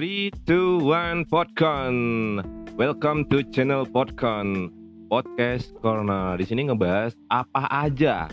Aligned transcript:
3, 0.00 0.32
2, 0.48 0.80
1, 0.80 1.28
Podcon. 1.28 1.96
Welcome 2.80 3.28
to 3.28 3.44
channel 3.52 3.84
Podcon 3.84 4.72
Podcast 5.12 5.76
Corner. 5.84 6.40
Di 6.40 6.48
sini 6.48 6.72
ngebahas 6.72 7.12
apa 7.28 7.68
aja 7.68 8.24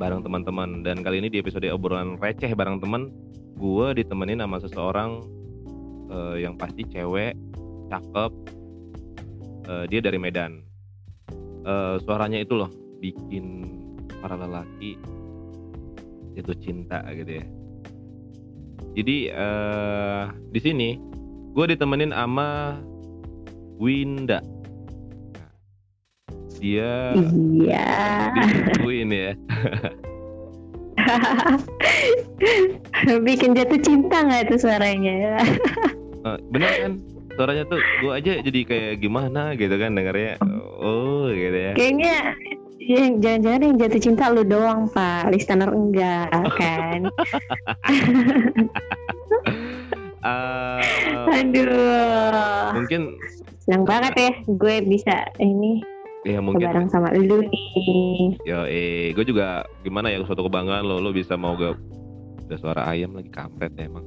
Bareng 0.00 0.24
teman-teman. 0.24 0.80
Dan 0.80 1.04
kali 1.04 1.20
ini 1.20 1.28
di 1.28 1.36
episode 1.36 1.68
obrolan 1.68 2.16
receh 2.16 2.56
bareng 2.56 2.80
teman 2.80 3.12
Gue 3.60 3.92
ditemenin 3.92 4.40
sama 4.40 4.56
seseorang 4.56 5.20
uh, 6.08 6.40
Yang 6.40 6.56
pasti 6.56 6.82
cewek 6.88 7.36
Cakep 7.92 8.32
uh, 9.68 9.84
Dia 9.84 10.00
dari 10.00 10.16
Medan. 10.16 10.64
Uh, 11.68 12.00
Suaranya 12.00 12.40
itu 12.40 12.56
loh 12.56 12.72
Bikin 13.04 13.68
para 14.24 14.32
lelaki 14.32 14.96
Jatuh 16.40 16.56
cinta 16.56 17.04
gitu 17.12 17.44
ya 17.44 17.59
jadi 19.00 19.32
uh, 19.32 20.28
di 20.52 20.60
sini 20.60 21.00
gue 21.56 21.64
ditemenin 21.72 22.12
sama 22.12 22.76
Winda. 23.80 24.44
Dia 26.60 27.16
Iya. 27.16 27.88
Win 28.84 29.08
ya. 29.08 29.32
Bikin 33.24 33.56
jatuh 33.56 33.80
cinta 33.80 34.20
nggak 34.20 34.52
itu 34.52 34.60
suaranya? 34.60 35.40
Uh, 36.20 36.36
bener 36.52 36.68
kan? 36.76 36.92
Suaranya 37.40 37.64
tuh 37.72 37.80
gue 38.04 38.12
aja 38.12 38.36
jadi 38.44 38.60
kayak 38.68 39.00
gimana 39.00 39.56
gitu 39.56 39.80
kan 39.80 39.96
dengarnya. 39.96 40.36
Oh 40.76 41.32
gitu 41.32 41.56
ya. 41.56 41.72
Kayaknya 41.72 42.36
ya, 42.90 43.06
jangan-jangan 43.22 43.60
yang 43.62 43.76
jatuh 43.78 44.00
cinta 44.02 44.24
lu 44.34 44.42
doang 44.42 44.90
pak, 44.90 45.30
listener 45.30 45.70
enggak 45.70 46.26
kan? 46.58 47.00
Uh, 50.26 50.82
Aduh. 51.38 52.74
mungkin 52.74 53.14
Senang 53.62 53.86
banget 53.86 54.12
ya 54.18 54.32
gue 54.50 54.76
bisa 54.82 55.30
ini 55.38 55.86
ya 56.26 56.42
mungkin 56.42 56.68
bareng 56.68 56.88
sama 56.92 57.14
lu 57.16 57.46
nih. 57.46 58.36
Yo, 58.44 58.68
eh, 58.68 59.14
gue 59.16 59.24
juga 59.24 59.64
gimana 59.86 60.12
ya 60.12 60.20
suatu 60.26 60.44
kebanggaan 60.44 60.84
lo, 60.84 61.00
lo 61.00 61.14
bisa 61.14 61.38
mau 61.38 61.56
gak 61.56 61.78
ada 62.50 62.56
suara 62.60 62.82
ayam 62.90 63.14
lagi 63.14 63.30
kampret 63.32 63.72
ya 63.78 63.88
emang. 63.88 64.04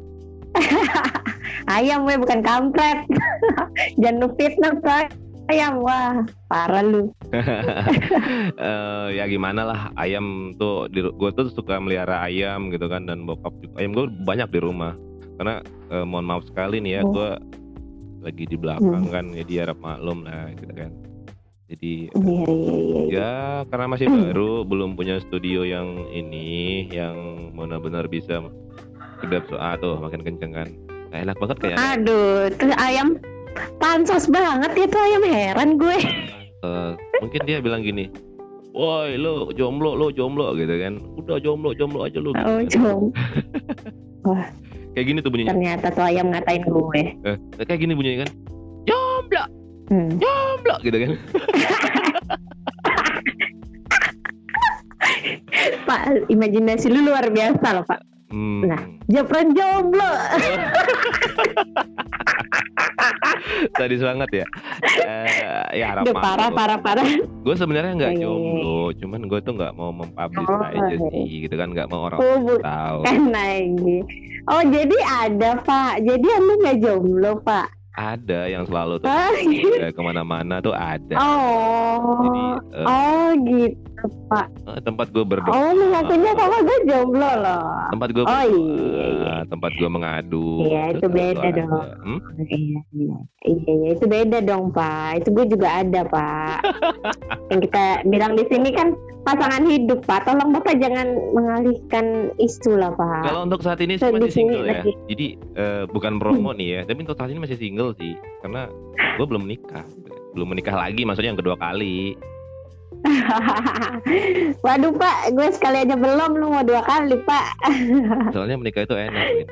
Ayam 1.74 2.06
gue 2.06 2.16
bukan 2.20 2.46
kampret. 2.46 3.08
Jangan 4.02 4.22
lu 4.22 4.28
fitnah 4.38 4.76
pak. 4.84 5.23
Ayam 5.46 5.74
wah 5.80 6.22
parah 6.48 6.82
lu. 6.82 7.12
Eh, 8.54 9.08
ya 9.14 9.26
gimana 9.26 9.62
lah 9.64 9.82
ayam 9.96 10.56
tuh 10.56 10.88
di 10.88 11.02
gue 11.02 11.30
tuh 11.34 11.50
suka 11.50 11.78
melihara 11.78 12.22
ayam 12.22 12.70
gitu 12.70 12.88
kan 12.88 13.04
dan 13.04 13.26
bokap 13.26 13.52
juga 13.60 13.76
ayam 13.78 13.92
gue 13.92 14.06
banyak 14.24 14.50
di 14.50 14.60
rumah 14.60 14.94
karena 15.36 15.60
eh, 15.90 16.06
mohon 16.06 16.24
maaf 16.24 16.46
sekali 16.46 16.80
nih 16.80 16.94
ya 16.94 17.02
Oh. 17.04 17.12
gue 17.12 17.30
lagi 18.22 18.44
di 18.46 18.56
belakang 18.56 19.04
kan 19.10 19.26
jadi 19.34 19.68
harap 19.68 19.78
maklum 19.78 20.24
lah 20.24 20.48
gitu 20.54 20.72
kan 20.72 20.92
jadi 21.68 21.94
Iya 22.08 22.44
iya 22.46 22.70
iya. 22.78 23.02
ya 23.10 23.32
karena 23.68 23.86
masih 23.90 24.06
Hmm. 24.08 24.32
baru 24.32 24.52
belum 24.64 24.90
punya 24.94 25.20
studio 25.20 25.66
yang 25.66 26.08
ini 26.08 26.88
yang 26.88 27.16
benar-benar 27.52 28.08
bisa 28.08 28.40
kedap 29.20 29.44
soal 29.48 29.76
tuh 29.78 30.00
makin 30.00 30.22
kenceng 30.22 30.54
kan 30.54 30.70
Nah, 31.10 31.22
enak 31.22 31.38
banget 31.38 31.58
kayak 31.60 31.78
Aduh, 31.78 32.50
tuh 32.52 32.74
ayam 32.76 33.14
pansos 33.78 34.26
banget 34.26 34.72
itu 34.80 34.96
ayam 34.96 35.24
heran 35.24 35.70
gue. 35.76 35.98
Eh, 36.60 36.92
mungkin 37.20 37.42
dia 37.44 37.60
bilang 37.60 37.82
gini 37.82 38.08
Woi 38.72 39.14
lo 39.16 39.52
jomblo 39.52 39.94
lo 39.94 40.10
jomblo 40.10 40.56
gitu 40.56 40.74
kan 40.74 40.96
Udah 41.14 41.38
jomblo 41.38 41.72
jomblo 41.72 42.04
aja 42.04 42.18
lo 42.18 42.32
gitu 42.32 42.42
Oh, 42.42 42.58
kan. 42.58 42.66
jom. 42.66 43.02
Kayak 44.94 45.06
gini 45.06 45.20
tuh 45.20 45.30
bunyinya 45.30 45.52
Ternyata 45.52 45.88
tuh 45.90 46.02
ayam 46.02 46.30
ngatain 46.30 46.64
gue. 46.64 47.04
eh, 47.22 47.36
Kayak 47.60 47.80
gini 47.80 47.94
bunyinya 47.94 48.24
kan 48.24 48.30
Jomblo 48.84 49.44
Hmm. 49.86 50.10
jomblo 50.16 50.76
gitu 50.82 50.96
kan 50.96 51.12
Pak, 55.84 56.02
imajinasi 56.28 56.88
lu 56.88 57.04
luar 57.04 57.28
biasa 57.28 57.68
loh, 57.74 57.84
Pak. 57.84 58.00
hmm. 58.30 58.62
Nah. 58.66 58.82
Japran 59.06 59.52
jomblo. 59.52 60.08
Tadi 63.72 63.96
banget 63.98 64.30
ya 64.34 64.48
eh, 65.00 65.66
Ya 65.74 65.86
harap 65.90 66.04
Udah 66.04 66.16
parah, 66.16 66.50
parah, 66.50 66.78
parah. 66.78 67.06
Gue 67.42 67.56
sebenarnya 67.56 67.94
nggak 67.94 68.14
Iya, 68.14 68.20
iya, 68.20 68.26
iya. 68.26 68.28
jomblo 68.28 68.80
Cuman 68.98 69.22
gue 69.26 69.40
tuh 69.40 69.54
nggak 69.56 69.74
mau 69.74 69.90
mempublish 69.90 70.50
Oh, 70.50 70.62
aja 70.62 70.96
sih 71.10 71.26
Gitu 71.44 71.56
kan 71.56 71.68
nggak 71.70 71.88
mau 71.88 72.08
orang 72.08 72.20
Oh, 72.20 72.58
tahu 72.60 73.00
lagi. 73.30 73.98
Oh, 74.44 74.60
jadi 74.62 74.98
ada, 75.24 75.56
Pak. 75.58 76.04
Jadi 76.04 76.26
lu 76.28 76.54
nggak 76.60 76.78
jomblo, 76.80 77.40
Pak. 77.42 77.72
Ada 77.94 78.50
yang 78.50 78.66
selalu 78.66 79.00
tuh 79.00 79.08
Oh, 79.08 79.30
gitu. 79.40 79.70
eh, 79.78 79.94
Ke 79.94 80.02
mana-mana 80.02 80.60
tuh 80.60 80.74
ada 80.74 81.16
Oh. 81.16 82.20
Jadi 82.20 82.42
eh, 82.74 82.86
Oh, 82.86 83.28
gitu, 83.40 83.78
Pak. 84.34 84.48
eh, 84.68 84.82
tempat 84.82 85.08
gue 85.10 85.24
berdoa 85.24 85.54
Oh, 85.54 85.70
lu 85.72 85.86
ngakunya 85.88 86.32
sama 86.34 86.58
gue 86.60 86.78
jomblo 86.84 87.32
loh. 87.38 87.66
tempat 87.90 88.10
gue 88.10 88.24
Oh, 88.24 88.44
iya, 88.44 89.06
iya. 89.08 89.34
tempat 89.46 89.72
gue 89.72 89.86
mengadu 89.88 90.48
Iya, 90.64 90.82
itu 90.92 91.06
beda 91.08 91.48
dong. 91.52 91.72
Hmm? 92.00 92.20
Iya, 92.42 92.80
iya, 92.92 93.18
iya, 93.44 93.72
iya, 93.72 93.88
itu 93.92 94.06
beda 94.06 94.38
dong 94.40 94.70
pak. 94.70 95.20
Itu 95.20 95.30
gue 95.32 95.46
juga 95.48 95.68
ada 95.78 96.02
pak. 96.04 96.58
Yang 97.50 97.62
kita 97.68 97.84
bilang 98.04 98.34
di 98.34 98.46
sini 98.46 98.70
kan 98.72 98.88
pasangan 99.24 99.64
hidup 99.64 100.02
pak. 100.02 100.24
Tolong 100.24 100.50
bapak 100.52 100.76
jangan 100.78 101.06
mengalihkan 101.32 102.06
isu 102.38 102.74
lah 102.74 102.92
pak. 102.92 103.24
Kalau 103.24 103.46
untuk 103.46 103.62
saat 103.62 103.80
ini 103.80 103.96
sih 103.96 104.06
Di 104.06 104.16
masih 104.16 104.32
single 104.32 104.64
ya. 104.64 104.80
lagi. 104.80 104.92
Jadi 105.08 105.28
eh, 105.54 105.84
bukan 105.88 106.18
promo 106.18 106.52
nih 106.52 106.68
ya, 106.68 106.82
tapi 106.84 107.04
untuk 107.04 107.16
saat 107.16 107.30
ini 107.30 107.40
masih 107.40 107.56
single 107.56 107.94
sih. 107.94 108.14
Karena 108.40 108.68
gue 109.14 109.26
belum 109.26 109.44
menikah. 109.44 109.86
Belum 110.34 110.50
menikah 110.50 110.74
lagi, 110.74 111.04
maksudnya 111.04 111.30
yang 111.30 111.40
kedua 111.40 111.54
kali. 111.56 112.18
Waduh 114.66 114.94
pak, 114.94 115.18
gue 115.32 115.48
sekali 115.50 115.78
aja 115.80 115.94
belum, 115.94 116.36
lu 116.36 116.48
mau 116.50 116.62
dua 116.62 116.82
kali 116.82 117.18
pak. 117.22 117.48
Soalnya 118.34 118.56
menikah 118.56 118.84
itu 118.84 118.94
enak, 118.94 119.26
Win. 119.34 119.48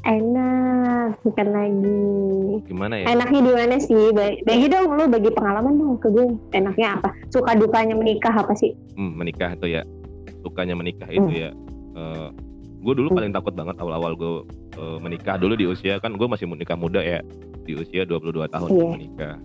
Enak, 0.00 1.20
bukan 1.20 1.46
lagi. 1.46 2.04
Gimana 2.64 2.94
ya? 2.96 3.04
Enaknya 3.10 3.40
di 3.42 3.52
mana 3.52 3.76
sih? 3.76 4.02
Ba- 4.10 4.40
Bagi 4.42 4.66
dong, 4.66 4.96
lu 4.96 5.04
bagi 5.06 5.28
pengalaman 5.28 5.76
dong 5.76 5.96
ke 5.96 6.08
gue. 6.08 6.24
Enaknya 6.50 6.96
apa? 6.96 7.12
Suka 7.28 7.52
dukanya 7.52 7.92
menikah 7.92 8.32
apa 8.32 8.56
sih? 8.56 8.72
Hmm, 8.96 9.12
menikah 9.14 9.52
tuh 9.56 9.68
ya. 9.68 9.84
Sukanya 10.40 10.72
menikah 10.72 11.04
Hmm. 11.06 11.28
itu 11.28 11.32
ya. 11.38 11.50
gue 12.80 12.94
dulu 12.96 13.12
paling 13.12 13.28
takut 13.28 13.52
banget 13.52 13.76
awal-awal 13.76 14.16
gue 14.16 14.32
eh, 14.72 14.98
menikah 15.04 15.36
dulu 15.36 15.52
di 15.52 15.68
usia 15.68 16.00
kan 16.00 16.16
gue 16.16 16.24
masih 16.24 16.48
menikah 16.48 16.80
muda 16.80 17.04
ya 17.04 17.20
di 17.68 17.76
usia 17.76 18.08
22 18.08 18.48
tahun 18.48 18.68
gue 18.72 18.88
menikah 18.96 19.36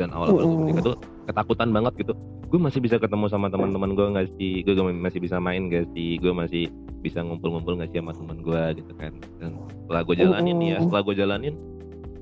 dan 0.00 0.08
awal-awal 0.16 0.48
gue 0.48 0.58
menikah 0.64 0.84
tuh 0.92 0.96
ketakutan 1.28 1.68
banget 1.76 1.92
gitu. 2.00 2.12
Gue 2.48 2.58
masih 2.58 2.80
bisa 2.80 2.96
ketemu 2.96 3.28
sama 3.28 3.52
teman-teman 3.52 3.92
gue 3.92 4.06
nggak 4.16 4.28
sih? 4.40 4.64
Gue 4.64 4.74
masih 4.80 5.20
bisa 5.20 5.36
main 5.36 5.68
gak 5.68 5.86
sih? 5.92 6.16
Gue 6.16 6.32
masih 6.32 6.72
bisa 7.04 7.20
ngumpul-ngumpul 7.20 7.76
nggak 7.76 7.92
sih 7.92 8.00
sama 8.00 8.16
teman 8.16 8.40
gue 8.40 8.62
gitu 8.80 8.92
kan? 8.96 9.12
Dan 9.36 9.60
setelah 9.84 10.02
gue 10.08 10.16
jalanin 10.16 10.58
ya 10.64 10.76
setelah 10.80 11.02
gue 11.04 11.14
jalanin 11.14 11.54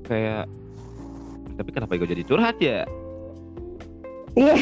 kayak 0.05 0.45
tapi 1.55 1.71
kenapa 1.71 1.95
gue 1.95 2.09
jadi 2.11 2.23
curhat 2.27 2.59
ya? 2.59 2.83
Iya. 4.35 4.55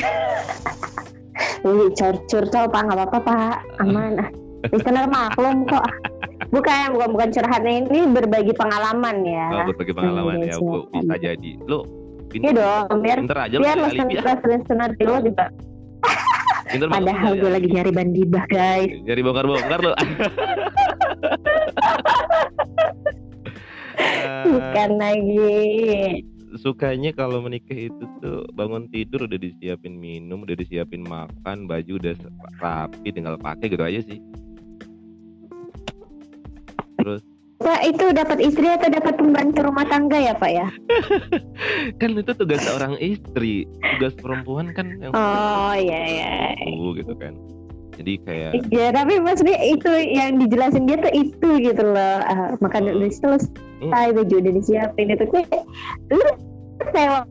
Curcur 1.66 2.46
coba 2.48 2.70
pak, 2.70 2.80
nggak 2.86 2.96
apa-apa 3.00 3.18
pak, 3.24 3.56
aman. 3.80 4.12
Ah, 4.66 4.72
Listener 4.72 5.06
maklum 5.06 5.62
kok. 5.68 5.84
Bukan, 6.50 6.96
bukan, 6.96 7.08
bukan 7.14 7.28
curhatnya. 7.30 7.86
Ini 7.86 8.08
berbagi 8.10 8.50
pengalaman 8.56 9.22
ya. 9.22 9.62
oh, 9.62 9.68
berbagi 9.70 9.94
pengalaman. 9.94 10.42
Iya, 10.42 10.58
ya 10.58 10.64
gue 10.64 10.80
bisa 10.90 11.14
jadi. 11.22 11.50
Lo 11.70 12.05
Iya 12.26 12.52
pinter, 12.52 12.58
dong, 12.58 13.00
biar 13.00 13.18
pinter 13.22 13.38
aja 13.38 13.54
lo 13.56 13.62
biar 13.62 13.78
ya. 13.78 13.84
listener 13.86 14.38
listener 14.44 14.90
di 14.98 15.04
lo 15.06 15.16
juga. 15.22 15.46
Pinter 16.66 16.88
Padahal 16.94 17.32
lo 17.32 17.40
gue 17.40 17.50
lagi 17.54 17.68
nyari 17.70 17.90
bandibah 17.94 18.44
guys. 18.50 18.90
nyari 19.06 19.20
bongkar-bongkar 19.22 19.80
lo. 19.80 19.94
Bukan 24.52 24.90
lagi. 25.00 26.24
sukanya 26.56 27.12
kalau 27.12 27.44
menikah 27.44 27.76
itu 27.76 28.04
tuh 28.24 28.48
bangun 28.56 28.88
tidur 28.88 29.28
udah 29.28 29.36
disiapin 29.36 29.92
minum, 29.92 30.40
udah 30.40 30.56
disiapin 30.56 31.04
makan, 31.04 31.68
baju 31.68 32.00
udah 32.00 32.16
rapi, 32.56 33.12
tinggal 33.12 33.36
pakai 33.36 33.68
gitu 33.68 33.84
aja 33.84 34.00
sih. 34.08 34.24
Terus 36.96 37.20
Pak 37.56 37.80
itu 37.88 38.12
dapat 38.12 38.38
istri 38.44 38.68
atau 38.68 38.92
dapat 38.92 39.16
pembantu 39.16 39.64
rumah 39.64 39.88
tangga 39.88 40.20
ya 40.20 40.36
pak 40.36 40.50
ya? 40.52 40.68
kan 42.00 42.10
itu 42.12 42.32
tugas 42.36 42.60
seorang 42.68 43.00
istri, 43.00 43.64
tugas 43.96 44.12
perempuan 44.20 44.76
kan 44.76 45.00
yang 45.00 45.16
Oh 45.16 45.72
iya 45.72 46.00
iya. 46.04 46.34
itu 46.68 47.00
gitu 47.00 47.16
kan. 47.16 47.32
Jadi 47.96 48.12
kayak 48.28 48.50
Iya 48.68 48.92
tapi 48.92 49.16
maksudnya 49.24 49.56
itu 49.64 49.88
yang 49.88 50.36
dijelasin 50.36 50.84
dia 50.84 51.00
tuh 51.00 51.12
itu 51.16 51.48
gitu 51.64 51.80
loh. 51.80 52.20
Ah, 52.28 52.52
makan 52.60 52.92
Oh. 52.92 53.00
udah 53.00 53.08
selesai 53.08 54.06
baju 54.12 54.34
udah 54.36 54.52
disiapin 54.52 55.16
itu 55.16 55.24
kayak 55.32 55.64
lu 56.12 56.20
sewa 56.92 57.24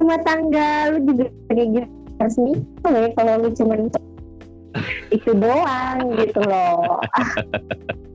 rumah 0.00 0.20
tangga 0.24 0.96
lu 0.96 0.98
juga 1.12 1.28
kayak 1.52 1.68
gitu 1.76 1.88
harus 2.20 2.36
nikah 2.40 2.92
ya 2.96 3.08
kalau 3.20 3.34
lu 3.44 3.48
cuman 3.52 3.80
itu 5.16 5.30
doang 5.36 5.98
gitu 6.16 6.40
loh. 6.40 7.04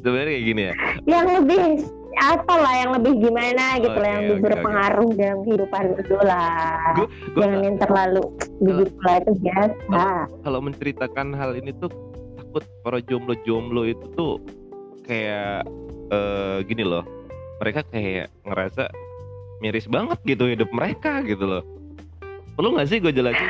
sebenarnya 0.00 0.32
kayak 0.32 0.44
gini 0.44 0.62
ya? 0.62 0.74
Yang 1.04 1.26
lebih 1.40 1.62
apa 2.16 2.54
lah 2.56 2.74
yang 2.80 2.90
lebih 2.96 3.12
gimana 3.20 3.76
gitu 3.76 3.92
lah 3.92 4.08
yang 4.08 4.22
lebih 4.24 4.36
oke, 4.40 4.44
berpengaruh 4.48 5.10
dalam 5.20 5.38
kehidupan 5.44 5.82
lu 5.92 6.16
lah. 6.24 6.80
Gua- 6.96 7.10
gua 7.36 7.42
jangan 7.44 7.60
yang 7.60 7.76
terlalu 7.76 8.22
begitu 8.56 8.96
lah 9.04 9.14
itu 9.20 9.32
biasa 9.44 10.02
kalau 10.40 10.60
menceritakan 10.64 11.26
hal 11.36 11.52
ini 11.52 11.70
tuh 11.76 11.92
takut 12.34 12.64
para 12.80 12.98
jomblo-jomblo 13.04 13.84
itu 13.84 14.04
tuh 14.16 14.40
kayak 15.04 15.68
eh, 16.08 16.58
gini 16.64 16.82
loh. 16.82 17.04
Mereka 17.60 17.84
kayak 17.88 18.32
ngerasa 18.44 18.88
miris 19.60 19.84
banget 19.84 20.16
gitu 20.24 20.48
hidup 20.48 20.72
mereka 20.72 21.20
gitu 21.20 21.44
loh. 21.44 21.62
Perlu 22.56 22.80
nggak 22.80 22.88
sih 22.88 22.96
gue 22.96 23.12
jelasin 23.12 23.44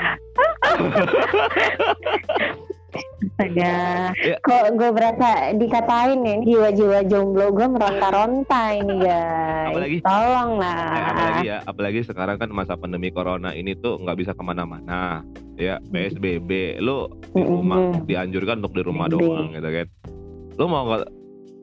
Astaga, 3.36 4.16
Ya. 4.16 4.40
kok 4.40 4.64
gue 4.72 4.90
berasa 4.90 5.28
dikatain 5.52 6.24
ya 6.24 6.36
jiwa-jiwa 6.40 7.04
jomblo 7.04 7.52
gue 7.52 7.68
meronta-ronta 7.68 8.62
ini 8.72 8.96
guys. 8.96 9.68
Apalagi- 9.68 10.00
Tolong 10.00 10.50
Eh, 10.50 10.60
lah. 10.64 10.88
apalagi 11.06 11.40
ya 11.44 11.56
apalagi 11.62 12.00
sekarang 12.00 12.36
kan 12.38 12.48
masa 12.48 12.74
pandemi 12.74 13.12
corona 13.12 13.52
ini 13.52 13.76
tuh 13.76 14.00
nggak 14.00 14.16
bisa 14.16 14.32
ke 14.32 14.40
mana-mana 14.40 15.20
ya 15.52 15.76
psbb 15.84 16.48
lu 16.80 17.12
di 17.28 17.42
rumah 17.42 17.76
Mm-mm. 17.92 18.08
dianjurkan 18.08 18.56
untuk 18.58 18.72
di 18.72 18.82
rumah 18.82 19.04
doang 19.06 19.52
gitu 19.52 19.68
kan 19.68 19.86
lu 20.54 20.64
mau 20.64 20.82
nggak 20.86 21.04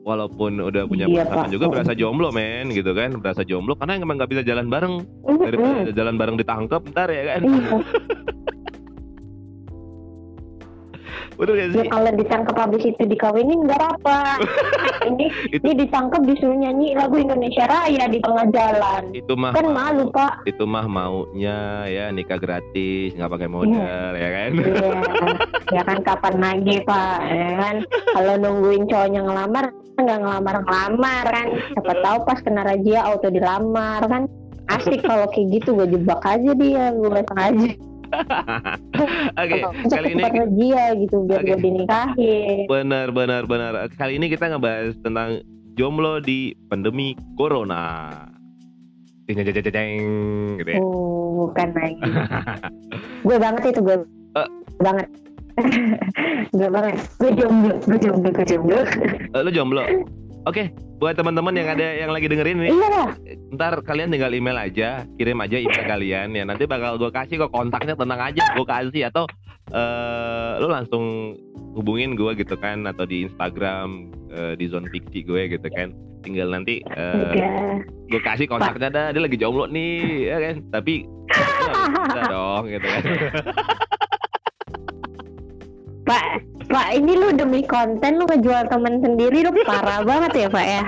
walaupun 0.00 0.52
udah 0.60 0.82
punya 0.84 1.06
Iya, 1.06 1.26
pasangan 1.26 1.50
juga 1.50 1.66
berasa 1.68 1.92
jomblo 1.92 2.30
men 2.30 2.70
gitu 2.70 2.90
kan 2.92 3.18
berasa 3.18 3.42
jomblo 3.42 3.74
karena 3.74 3.98
emang 3.98 4.14
nggak 4.14 4.30
bisa 4.30 4.42
jalan 4.42 4.66
bareng 4.68 5.02
Mm-mm. 5.26 5.90
jalan 5.90 6.14
bareng 6.14 6.36
ditangkap 6.36 6.86
ntar 6.86 7.08
ya 7.08 7.34
kan 7.34 7.42
betul 11.34 11.54
gak 11.54 11.66
Ya 11.66 11.74
sih 11.74 11.86
kalau 11.88 12.10
ditangkap 12.12 12.56
habis 12.56 12.82
itu 12.82 13.02
dikawinin 13.02 13.58
nggak 13.62 13.80
apa. 13.80 14.38
ini 15.08 15.26
Itu- 15.48 15.62
ini 15.62 15.70
ditangkap 15.80 16.22
disuruh 16.22 16.54
nyanyi 16.54 16.92
lagu 16.92 17.16
Indonesia 17.16 17.64
Raya 17.64 18.04
di 18.06 18.18
tengah 18.18 18.46
jalan. 18.48 19.02
itu 19.12 19.32
mah 19.32 19.50
Kan 19.50 19.66
mau- 19.66 19.76
malu 19.76 20.04
pak. 20.08 20.44
itu 20.44 20.64
mah 20.64 20.86
maunya 20.86 21.58
ya 21.84 22.08
nikah 22.08 22.36
gratis 22.36 23.12
nggak 23.12 23.30
pakai 23.30 23.48
modal 23.48 23.74
ya 24.12 24.28
kan 24.30 24.50
Iya. 24.54 24.90
ya 25.70 25.82
kan 25.82 25.98
kapan 26.00 26.34
lagi 26.36 26.76
pak? 26.80 27.18
Ya 27.24 27.50
kan 27.56 27.76
kalau 28.12 28.34
nungguin 28.36 28.86
cowoknya 28.86 29.20
ngelamar 29.20 29.64
nggak 29.94 30.18
ngelamar 30.20 30.56
ngelamar 30.60 31.24
kan. 31.26 31.46
Siapa 31.68 31.92
tahu 32.00 32.18
pas 32.24 32.38
kena 32.40 32.62
razia 32.62 33.00
auto 33.02 33.28
dilamar 33.28 34.02
kan. 34.04 34.24
Asik 34.66 35.02
kalau 35.02 35.28
kayak 35.28 35.60
gitu 35.60 35.74
gue 35.74 35.86
jebak 35.90 36.24
aja 36.24 36.52
dia 36.52 36.88
gue 36.90 37.20
sengaja. 37.22 37.68
oke 39.40 39.56
Untuk 39.84 39.90
kali 39.90 40.08
ini 40.12 40.22
razia 40.22 40.84
gitu 40.96 41.16
biar 41.24 41.40
Oke. 41.40 41.48
gue 41.48 41.58
dinikahin. 41.60 42.58
benar 42.66 43.08
benar 43.10 43.42
benar 43.44 43.72
kali 43.94 44.16
ini 44.16 44.26
kita 44.28 44.50
ngebahas 44.50 44.94
tentang 45.00 45.40
jomblo 45.74 46.18
di 46.18 46.52
pandemi 46.68 47.12
corona 47.34 48.12
Ding, 49.24 49.40
ding, 49.40 49.56
ding, 49.56 49.64
ding, 49.64 49.72
ding, 49.72 50.00
gitu 50.60 50.68
ya. 50.68 50.80
Oh, 50.84 51.48
bukan 51.48 51.72
lagi. 51.72 51.96
gue 53.24 53.36
banget 53.40 53.72
itu 53.72 53.80
gue 53.80 53.96
Eh. 54.36 54.48
banget. 54.84 55.08
gue 56.60 56.68
banget. 56.68 57.00
Gue 57.16 57.30
jomblo, 57.32 57.72
gue 57.88 57.98
jomblo, 58.04 58.28
gue 58.28 58.44
jomblo. 58.44 58.84
Eh, 59.32 59.40
lu 59.40 59.48
jomblo 59.48 59.80
oke 60.44 60.64
buat 61.02 61.14
teman-teman 61.18 61.52
yang 61.52 61.68
ada 61.74 61.86
yang 62.00 62.10
lagi 62.14 62.30
dengerin 62.30 62.64
nih 62.64 62.70
iya. 62.72 63.04
ntar 63.52 63.82
kalian 63.84 64.14
tinggal 64.14 64.32
email 64.32 64.56
aja 64.56 65.04
kirim 65.18 65.38
aja 65.40 65.56
email 65.60 65.84
kalian 65.86 66.28
ya. 66.34 66.44
Nanti 66.44 66.64
bakal 66.66 66.98
gue 66.98 67.10
kasih 67.10 67.46
kok 67.46 67.52
kontaknya 67.54 67.94
tenang 67.94 68.20
aja 68.20 68.42
gue 68.54 68.66
kasih. 68.66 69.02
Atau 69.08 69.24
eh 69.72 70.52
lu 70.60 70.68
langsung 70.68 71.34
hubungin 71.74 72.14
gue 72.14 72.36
gitu 72.36 72.54
kan 72.60 72.84
atau 72.84 73.08
di 73.08 73.24
Instagram 73.24 74.12
eh, 74.30 74.54
di 74.58 74.66
zone 74.68 74.90
fiksi 74.90 75.24
gue 75.24 75.48
gitu 75.48 75.68
kan. 75.72 75.94
Tinggal 76.24 76.48
nanti 76.52 76.80
eh, 76.80 77.32
Udah. 77.32 77.78
gue 78.10 78.20
kasih 78.20 78.46
kontaknya 78.48 78.88
dah 78.90 79.06
dia 79.12 79.22
lagi 79.22 79.38
jomblo 79.40 79.68
nih 79.68 80.28
ya 80.28 80.38
kan. 80.40 80.56
Tapi 80.72 80.94
bisa 82.04 82.22
dong 82.30 82.64
gitu 82.70 82.86
kan 82.86 83.02
Pak, 86.04 86.24
Pak 86.68 86.88
ini 86.94 87.12
lu 87.12 87.32
demi 87.32 87.64
konten 87.64 88.16
lu 88.16 88.24
ngejual 88.24 88.68
temen 88.68 89.00
sendiri 89.00 89.40
lu 89.40 89.56
parah 89.62 90.04
banget 90.08 90.32
ya 90.36 90.48
Pak 90.48 90.66
ya. 90.66 90.82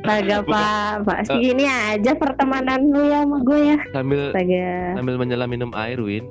Astaga 0.00 0.36
Bukan. 0.40 0.50
Pak, 0.50 0.92
Pak 1.04 1.20
segini 1.24 1.64
aja 1.64 2.12
pertemanan 2.14 2.80
lu 2.86 3.04
ya 3.04 3.22
sama 3.22 3.38
gue 3.40 3.60
ya. 3.66 3.78
sambil 3.90 4.20
Astaga. 4.28 4.68
sambil 4.94 5.14
menyelam 5.16 5.48
minum 5.48 5.70
air 5.72 5.98
Win 5.98 6.24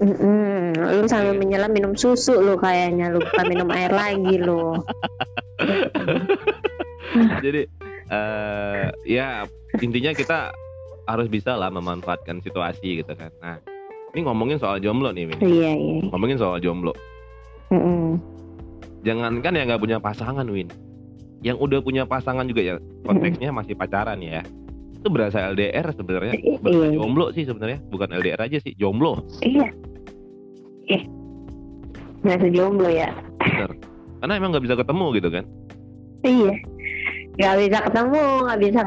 Mm-mm. 0.00 0.72
Lu 0.76 1.04
sambil 1.04 1.34
Iya. 1.34 1.38
menyelam 1.38 1.70
minum 1.70 1.92
susu 1.92 2.32
lu 2.34 2.56
kayaknya 2.56 3.10
lu 3.10 3.20
bukan 3.20 3.46
minum 3.46 3.68
air 3.68 3.90
lagi 3.90 4.36
lu. 4.36 4.80
jadi 7.44 7.68
eh 8.08 8.84
ya 9.04 9.44
intinya 9.76 10.10
kita 10.10 10.50
harus 11.04 11.26
bisa 11.26 11.52
lah 11.52 11.68
memanfaatkan 11.68 12.38
situasi 12.38 13.02
gitu 13.02 13.12
kan 13.12 13.30
nah 13.38 13.58
ini 14.10 14.20
ngomongin 14.22 14.58
soal 14.58 14.78
jomblo 14.78 15.10
nih 15.10 15.30
Win 15.30 15.38
Iya 15.40 15.70
iya. 15.72 16.00
ngomongin 16.10 16.36
soal 16.36 16.58
jomblo 16.58 16.92
Mm-mm. 17.70 18.18
jangankan 19.02 19.54
yang 19.54 19.66
nggak 19.70 19.80
punya 19.80 19.98
pasangan 19.98 20.46
Win 20.46 20.68
yang 21.40 21.56
udah 21.56 21.80
punya 21.80 22.04
pasangan 22.04 22.44
juga 22.44 22.60
ya 22.60 22.74
konteksnya 23.02 23.48
masih 23.50 23.72
pacaran 23.72 24.20
ya 24.20 24.44
itu 24.92 25.08
berasa 25.08 25.48
LDR 25.48 25.88
sebenarnya 25.96 26.34
berasa 26.60 26.86
iya. 26.86 26.92
jomblo 26.92 27.26
sih 27.32 27.44
sebenarnya 27.44 27.78
bukan 27.88 28.08
LDR 28.12 28.40
aja 28.40 28.58
sih 28.60 28.74
jomblo 28.76 29.24
Iya. 29.40 29.68
Eh. 30.90 31.02
Berasa 32.20 32.46
jomblo 32.52 32.90
ya. 32.90 33.08
bener 33.40 33.72
karena 34.20 34.32
emang 34.36 34.50
nggak 34.52 34.64
bisa 34.68 34.76
ketemu 34.76 35.06
gitu 35.16 35.28
kan 35.32 35.44
Iya. 36.20 36.52
Gak 37.40 37.56
bisa 37.56 37.78
ketemu, 37.88 38.22
gak 38.44 38.60
bisa 38.60 38.82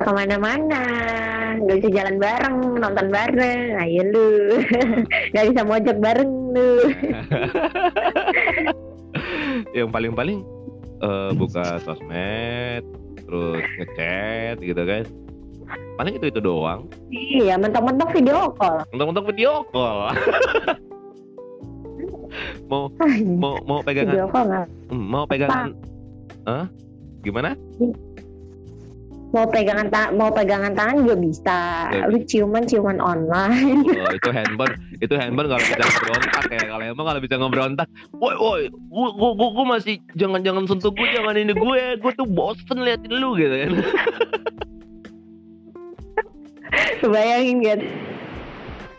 ke 0.00 0.10
mana-mana, 0.10 0.82
gak 1.60 1.76
bisa 1.76 1.88
jalan 1.92 2.16
bareng, 2.16 2.56
nonton 2.80 3.06
bareng, 3.12 3.76
ayo 3.76 4.02
lu. 4.08 4.28
gak 5.36 5.44
bisa 5.52 5.60
mojok 5.60 5.96
bareng 6.00 6.30
lu. 6.56 6.72
yang 9.76 9.92
paling-paling 9.92 10.40
eh, 11.00 11.30
buka 11.36 11.78
sosmed 11.84 12.84
terus 13.20 13.62
ngechat 13.78 14.58
gitu 14.58 14.82
kan 14.82 15.04
paling 15.94 16.18
itu 16.18 16.26
itu 16.26 16.40
doang 16.42 16.90
Iya, 17.12 17.54
mentok-mentok 17.54 18.10
video 18.10 18.50
call. 18.58 18.82
untuk-untuk 18.90 19.30
video 19.30 19.62
call 19.70 20.10
mau 22.70 22.90
mau 23.38 23.54
mau 23.62 23.78
pegangan 23.82 24.14
Video 24.14 24.26
call 24.26 24.46
nggak? 24.50 24.66
hmm, 24.90 25.06
mau 25.06 25.24
pegangan 25.26 25.70
Hah? 26.46 26.66
gimana 27.22 27.54
Mau 29.30 29.46
pegangan 29.46 29.86
tangan, 29.86 30.18
mau 30.18 30.26
pegangan 30.28 30.74
tangan 30.74 31.06
juga 31.06 31.16
bisa. 31.16 31.58
Nggak 31.86 32.06
Lu 32.10 32.18
ciuman 32.26 32.62
ciuman 32.66 32.98
online. 32.98 33.86
oh, 33.86 34.10
itu 34.10 34.30
handphone 34.34 34.74
itu 34.98 35.14
handphone 35.14 35.46
kalau 35.46 35.62
bisa 35.62 35.78
ngebrontak 35.80 36.44
ya 36.50 36.62
kalau 36.66 36.84
emang 36.84 37.06
kalau 37.06 37.20
bisa 37.22 37.34
ngebrontak 37.38 37.88
woi 38.12 38.34
woi 38.34 38.62
gua, 38.90 39.08
gua, 39.14 39.30
gua, 39.32 39.48
gua 39.54 39.66
masih 39.70 39.96
jangan 40.12 40.42
jangan 40.42 40.66
sentuh 40.66 40.90
gue 40.90 41.06
jangan 41.14 41.32
ini 41.32 41.54
gue 41.54 41.80
gue 41.96 42.12
tuh 42.12 42.26
bosen 42.26 42.82
liatin 42.82 43.14
lu 43.14 43.32
gitu 43.34 43.54
kan 43.54 43.72
Kebayangin 47.00 47.56
gitu. 47.64 47.86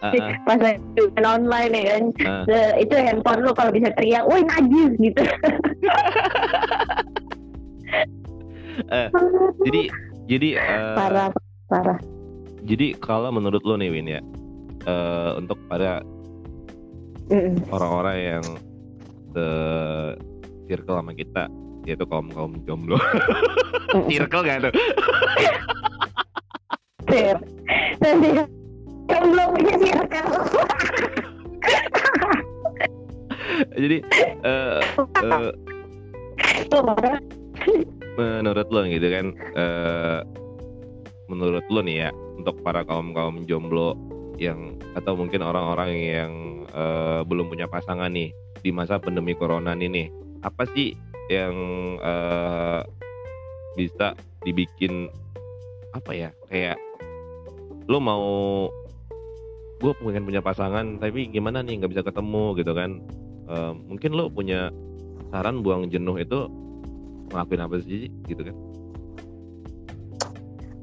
Ah, 0.02 0.12
ah, 0.18 0.34
Pas 0.44 0.58
lagi 0.58 0.82
ciuman 0.98 1.24
online 1.24 1.72
ya 1.72 1.84
kan. 1.88 2.04
ah. 2.26 2.44
Se- 2.44 2.76
Itu 2.82 2.96
handphone 2.98 3.46
lu 3.46 3.54
kalau 3.54 3.70
bisa 3.70 3.94
teriak, 3.94 4.26
woi 4.26 4.42
najis 4.42 4.92
gitu. 4.98 5.22
jadi 9.62 9.82
jadi 10.32 10.56
eh, 10.56 10.96
parah, 10.96 11.28
parah. 11.68 12.00
Jadi 12.64 12.96
kalau 13.04 13.36
menurut 13.36 13.60
lo 13.68 13.76
nih 13.76 13.92
Win 13.92 14.08
ya, 14.08 14.24
eh, 14.88 15.32
untuk 15.36 15.60
pada 15.68 16.00
Mm-mm. 17.28 17.68
orang-orang 17.68 18.18
yang 18.40 18.46
se 19.36 19.46
circle 20.72 21.04
sama 21.04 21.12
kita, 21.12 21.52
yaitu 21.84 22.08
kaum 22.08 22.32
kaum 22.32 22.56
jomblo, 22.64 22.96
Mm-mm. 23.92 24.08
circle 24.08 24.48
gak 24.48 24.72
tuh? 24.72 24.74
Sir. 27.12 27.36
Nanti 28.00 28.30
yang 29.12 29.26
belum 29.36 29.48
punya 29.52 29.76
circle. 29.84 30.32
Jadi 33.76 33.98
eh, 34.48 34.80
eh, 35.20 35.52
menurut 38.18 38.68
lo 38.72 38.82
gitu 38.88 39.08
kan, 39.08 39.25
eh, 39.56 40.20
menurut 41.32 41.65
lo 41.72 41.80
nih 41.84 42.08
ya, 42.08 42.10
untuk 42.39 42.60
para 42.65 42.84
kaum 42.84 43.13
kaum 43.15 43.46
jomblo 43.46 43.96
yang 44.41 44.75
atau 44.98 45.13
mungkin 45.13 45.46
orang-orang 45.46 45.91
yang 45.94 46.32
eh, 46.74 47.22
belum 47.27 47.51
punya 47.51 47.70
pasangan 47.70 48.10
nih 48.10 48.34
di 48.62 48.70
masa 48.74 48.98
pandemi 48.98 49.38
corona 49.38 49.77
ini 49.77 50.10
apa 50.41 50.65
sih 50.74 50.98
yang 51.30 51.53
eh, 52.01 52.82
bisa 53.77 54.18
dibikin 54.41 55.08
apa 55.94 56.12
ya 56.12 56.30
kayak 56.50 56.77
lo 57.86 58.01
mau 58.01 58.68
gue 59.82 59.94
pengen 59.98 60.25
punya 60.25 60.41
pasangan 60.41 61.01
tapi 61.01 61.30
gimana 61.30 61.65
nih 61.65 61.82
nggak 61.82 61.91
bisa 61.94 62.03
ketemu 62.06 62.58
gitu 62.58 62.74
kan. 62.74 63.01
Eh, 63.50 63.74
mungkin 63.89 64.12
lo 64.13 64.30
punya 64.30 64.70
saran 65.30 65.62
buang 65.65 65.89
jenuh 65.89 66.18
itu 66.22 66.50
ngelakuin 67.32 67.62
apa 67.62 67.76
sih 67.82 68.02
gitu 68.26 68.42
kan? 68.44 68.56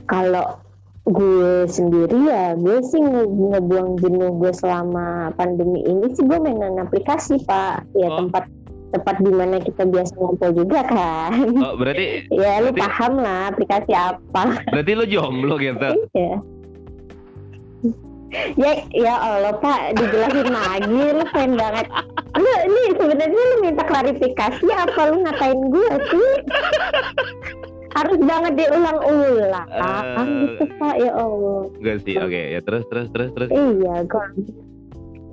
Kalau 0.04 0.58
gue 1.04 1.64
sendiri 1.66 2.28
ya 2.28 2.52
gue 2.54 2.80
sih 2.82 2.98
nge- 2.98 3.28
ngebuang 3.28 3.96
jenuh 3.98 4.32
gue 4.36 4.52
selama 4.52 5.32
pandemi 5.34 5.80
ini 5.82 6.12
sih 6.12 6.20
gue 6.22 6.36
mainan 6.36 6.76
aplikasi 6.78 7.40
pak. 7.42 7.84
Ya 7.94 8.08
Oh. 8.08 8.18
tempat 8.18 8.44
tempat 8.88 9.20
di 9.20 9.28
mana 9.28 9.56
kita 9.58 9.84
biasa 9.84 10.16
ngumpul 10.16 10.50
juga 10.54 10.80
kan. 10.82 11.32
Oh 11.60 11.76
berarti 11.76 12.24
ya 12.34 12.58
lu 12.58 12.72
Berarti- 12.72 12.80
paham 12.80 13.12
lah 13.16 13.40
aplikasi 13.48 13.92
apa. 13.92 14.64
Berarti 14.66 14.92
lu 14.94 15.04
jomblo 15.06 15.56
gitu? 15.56 15.88
Iya 16.12 16.40
ya 18.60 18.72
ya 18.92 19.14
Allah 19.16 19.54
pak 19.56 19.96
dijelasin 19.96 20.48
lagi 20.52 21.00
lu 21.16 21.24
pengen 21.32 21.52
banget. 21.56 21.86
Lu 22.36 22.50
ini 22.68 22.82
sebenarnya 22.96 23.42
lu 23.42 23.56
minta 23.64 23.82
klarifikasi 23.88 24.66
apa 24.68 25.00
lu 25.08 25.16
ngatain 25.24 25.60
gue 25.72 25.92
sih? 26.12 26.32
Harus 27.96 28.18
banget 28.20 28.52
diulang-ulang. 28.60 29.68
Eh. 29.72 30.26
gitu 30.44 30.64
pak? 30.76 30.94
Ya 31.00 31.12
Allah. 31.16 31.62
enggak 31.80 31.96
sih 32.04 32.14
oke 32.20 32.40
ya 32.56 32.60
terus 32.60 32.84
terus 32.92 33.08
terus 33.10 33.30
terus. 33.32 33.48
Iya, 33.48 33.94
gue 34.04 34.26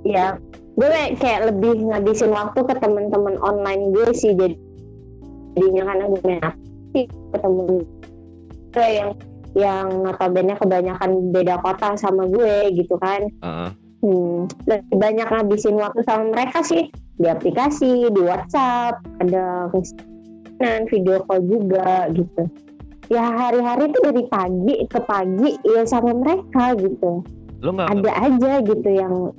ya 0.06 0.26
gue 0.76 0.88
kayak 1.18 1.40
lebih 1.52 1.88
ngabisin 1.88 2.30
waktu 2.30 2.60
ke 2.62 2.74
teman-teman 2.78 3.40
online 3.40 3.96
gue 3.96 4.08
sih 4.12 4.36
jadi 4.36 4.54
jadinya 5.56 5.82
karena 5.88 6.04
gue 6.12 6.36
ketemu 7.32 7.64
gue 8.76 8.88
yang 8.92 9.10
yang 9.56 10.04
notabene 10.04 10.52
kebanyakan 10.60 11.32
beda 11.32 11.56
kota 11.64 11.96
sama 11.96 12.28
gue 12.28 12.76
gitu 12.76 13.00
kan. 13.00 13.24
Heeh. 13.40 13.70
hmm, 14.04 14.38
lebih 14.68 14.96
banyak 15.00 15.26
ngabisin 15.26 15.80
waktu 15.80 16.04
sama 16.04 16.28
mereka 16.30 16.60
sih. 16.60 16.92
Di 17.16 17.32
aplikasi 17.32 18.12
di 18.12 18.20
WhatsApp 18.20 19.00
ada 19.24 19.72
dan 20.60 20.84
video 20.92 21.24
call 21.24 21.40
juga 21.48 22.12
gitu. 22.12 22.44
Ya 23.08 23.24
hari-hari 23.24 23.88
tuh 23.96 24.12
dari 24.12 24.24
pagi 24.28 24.76
ke 24.84 25.00
pagi 25.00 25.56
ya 25.64 25.88
sama 25.88 26.12
mereka 26.12 26.76
gitu. 26.76 27.24
Lu 27.64 27.70
nggak 27.72 27.88
ada 27.88 28.12
aja 28.28 28.52
gitu 28.60 28.88
yang 28.92 29.32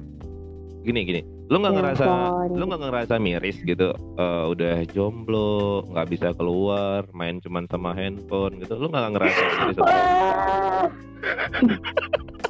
gini 0.82 1.06
gini 1.06 1.37
lu 1.48 1.64
nggak 1.64 1.76
ngerasa 1.80 2.06
lu 2.52 2.64
nggak 2.68 2.82
ngerasa 2.84 3.14
miris 3.24 3.58
gitu 3.64 3.96
Eh, 4.18 4.46
udah 4.50 4.82
jomblo 4.98 5.86
nggak 5.94 6.08
bisa 6.10 6.28
keluar 6.34 7.06
main 7.14 7.38
cuman 7.38 7.70
sama 7.70 7.94
handphone 7.94 8.58
gitu 8.58 8.74
lu 8.82 8.90
nggak 8.90 9.14
ngerasa 9.14 9.44
miris. 9.46 9.78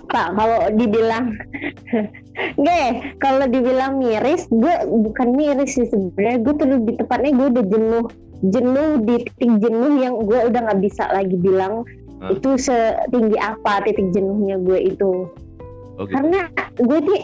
Pak, 0.08 0.28
kalau 0.40 0.60
dibilang 0.80 1.36
Nggak, 2.56 3.20
kalau 3.20 3.46
dibilang 3.52 4.00
miris, 4.00 4.48
gue 4.48 4.76
bukan 4.88 5.36
miris 5.36 5.76
sih 5.76 5.84
sebenarnya. 5.92 6.40
Gue 6.40 6.54
tuh 6.56 6.68
lebih 6.72 6.94
tepatnya 7.04 7.32
gue 7.36 7.48
udah 7.52 7.66
jenuh, 7.68 8.06
jenuh 8.48 8.90
di 9.04 9.16
titik 9.28 9.52
jenuh 9.60 9.94
yang 10.00 10.14
gue 10.24 10.40
udah 10.48 10.62
nggak 10.72 10.80
bisa 10.80 11.12
lagi 11.12 11.36
bilang 11.36 11.84
Hah? 12.24 12.32
itu 12.32 12.56
setinggi 12.56 13.36
apa 13.42 13.84
titik 13.84 14.16
jenuhnya 14.16 14.56
gue 14.64 14.80
itu. 14.96 15.28
oh, 16.00 16.08
gitu. 16.08 16.14
Karena 16.16 16.48
gue 16.80 17.00
tuh 17.04 17.18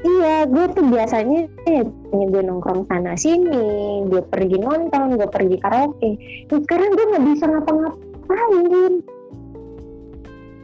Iya, 0.00 0.48
gue 0.48 0.64
tuh 0.72 0.84
biasanya 0.88 1.44
ya, 1.68 1.84
gue 2.08 2.42
nongkrong 2.42 2.88
sana 2.88 3.12
sini, 3.20 4.00
gue 4.08 4.22
pergi 4.24 4.56
nonton, 4.56 5.20
gue 5.20 5.28
pergi 5.28 5.56
karaoke. 5.60 6.10
Nah, 6.48 6.58
sekarang 6.64 6.90
gue 6.96 7.04
nggak 7.04 7.24
bisa 7.28 7.44
ngapa-ngapain, 7.44 8.92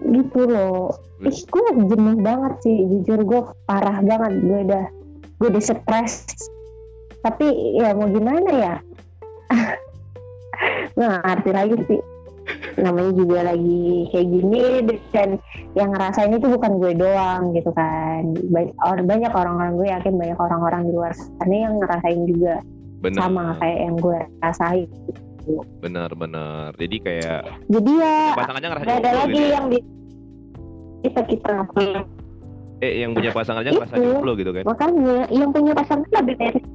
gitu 0.09 0.41
loh. 0.49 0.97
Ih, 1.21 1.37
gue 1.37 1.63
jenuh 1.85 2.17
banget 2.25 2.55
sih, 2.65 2.77
jujur 2.89 3.21
gue 3.29 3.41
parah 3.69 4.01
banget, 4.01 4.33
gue 4.41 4.59
udah, 4.73 4.87
gue 5.37 5.49
udah 5.53 5.65
stres. 5.65 6.13
Tapi 7.21 7.77
ya 7.77 7.93
mau 7.93 8.09
gimana 8.09 8.51
ya? 8.57 8.75
gue 10.97 11.07
ngerti 11.13 11.51
lagi 11.53 11.77
sih. 11.93 12.01
Namanya 12.77 13.13
juga 13.17 13.39
lagi 13.53 14.09
kayak 14.13 14.29
gini 14.29 14.63
dan 15.13 15.29
yang 15.73 15.89
ngerasain 15.97 16.33
itu 16.37 16.47
bukan 16.49 16.73
gue 16.77 16.93
doang 16.93 17.57
gitu 17.57 17.71
kan. 17.73 18.37
Banyak, 18.53 18.75
or- 18.85 19.07
banyak 19.07 19.33
orang-orang 19.33 19.73
gue 19.81 19.89
yakin 19.89 20.15
banyak 20.17 20.39
orang-orang 20.39 20.83
di 20.85 20.93
luar 20.93 21.13
sana 21.17 21.57
yang 21.57 21.75
ngerasain 21.81 22.21
juga 22.29 22.55
bener 23.01 23.21
sama 23.21 23.57
kayak 23.61 23.79
yang 23.81 23.97
gue 23.97 24.19
rasain. 24.45 24.89
Bener 25.81 26.11
jadi 26.75 26.97
kayak 27.01 27.41
jadi 27.71 27.93
ya 28.03 28.19
pasangannya 28.35 28.69
ngerasa 28.75 28.87
gak 28.87 28.99
ada 28.99 29.11
lagi 29.15 29.31
gitu 29.31 29.41
ya? 29.41 29.51
yang 29.55 29.65
di 29.71 29.79
kita 31.07 31.21
kita 31.23 31.55
eh 32.85 32.93
yang 33.01 33.17
punya 33.17 33.31
pasangannya 33.33 33.73
ngerasa 33.73 33.95
Itu. 33.97 34.05
jomblo 34.05 34.33
gitu 34.37 34.51
kan? 34.53 34.65
Makanya 34.69 35.17
yang 35.33 35.49
punya 35.55 35.73
pasangan 35.73 36.09
lebih 36.13 36.37
miris 36.37 36.67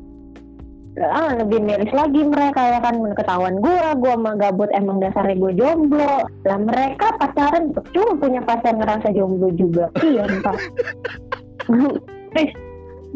ah, 0.99 1.31
lebih 1.39 1.63
miris 1.63 1.91
lagi 1.95 2.21
mereka 2.27 2.59
ya 2.59 2.79
kan? 2.83 2.99
Ketahuan 3.15 3.63
gue 3.63 3.85
gue 4.01 4.13
mah 4.19 4.35
gabut 4.35 4.67
emang 4.75 4.99
dasarnya 4.99 5.39
gue 5.39 5.53
jomblo. 5.55 6.27
Lah 6.43 6.59
mereka 6.59 7.15
pacaran 7.15 7.71
cuma 7.95 8.19
punya 8.19 8.41
pacar 8.43 8.75
ngerasa 8.75 9.15
jomblo 9.15 9.53
juga. 9.55 9.87
Iya 10.03 10.27
entah 10.31 10.59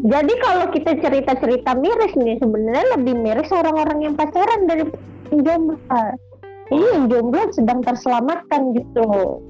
jadi 0.06 0.32
kalau 0.44 0.66
kita 0.70 0.92
cerita-cerita 1.00 1.72
miris 1.72 2.12
nih 2.20 2.36
sebenarnya 2.36 3.00
lebih 3.00 3.16
miris 3.16 3.48
orang-orang 3.48 4.12
yang 4.12 4.14
pacaran 4.14 4.68
dari 4.68 4.84
jomblo 5.32 5.80
ini 6.70 6.86
yang 6.98 7.06
jomblo 7.06 7.42
sedang 7.54 7.80
terselamatkan 7.80 8.74
gitu. 8.74 9.40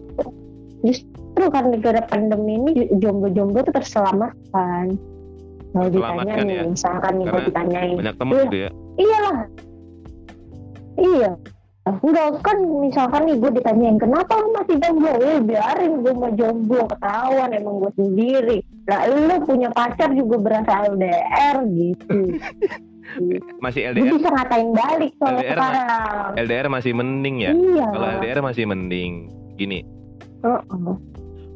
Justru 0.84 1.44
karena 1.48 1.76
gara 1.80 2.02
pandemi 2.06 2.60
ini 2.60 2.70
jomblo-jomblo 3.00 3.64
itu 3.64 3.72
terselamatkan 3.72 5.00
kalau 5.76 5.88
ditanya 5.92 6.34
nih 6.40 6.56
ya. 6.56 6.64
misalkan 6.64 7.12
nih 7.14 7.26
Karena 7.26 7.44
ditanyain 7.44 7.94
banyak 7.94 8.16
temen 8.16 8.32
Iya. 8.32 8.42
gitu 8.42 8.56
ya. 8.56 8.70
Iyalah. 8.96 9.38
Iya. 10.96 11.30
Enggak 11.86 12.42
kan 12.42 12.56
misalkan 12.82 13.22
nih 13.22 13.36
gue 13.36 13.50
ditanyain 13.52 13.94
kenapa 13.94 14.32
lu 14.34 14.48
masih 14.50 14.74
jomblo 14.74 15.12
eh 15.22 15.38
biarin 15.38 15.92
gue 16.02 16.12
mau 16.12 16.32
jomblo 16.32 16.82
ketahuan 16.88 17.50
emang 17.52 17.78
gue 17.78 17.92
sendiri. 17.94 18.58
Lah 18.88 19.06
lu 19.06 19.36
punya 19.44 19.68
pacar 19.70 20.10
juga 20.10 20.36
berasa 20.36 20.72
LDR 20.88 21.56
gitu. 21.68 22.18
Masih 23.62 23.86
gue 23.86 24.02
LDR 24.02 24.18
bisa 24.18 24.28
ngatain 24.28 24.68
balik 24.74 25.12
kalau 25.16 25.38
LDR 25.38 25.54
sekarang. 25.54 26.32
LDR 26.36 26.66
masih 26.66 26.92
mending 26.92 27.36
ya? 27.38 27.50
Iya. 27.54 27.86
Kalau 27.86 28.06
LDR 28.18 28.40
masih 28.42 28.64
mending. 28.66 29.12
Gini. 29.54 29.78
Heeh. 30.42 30.94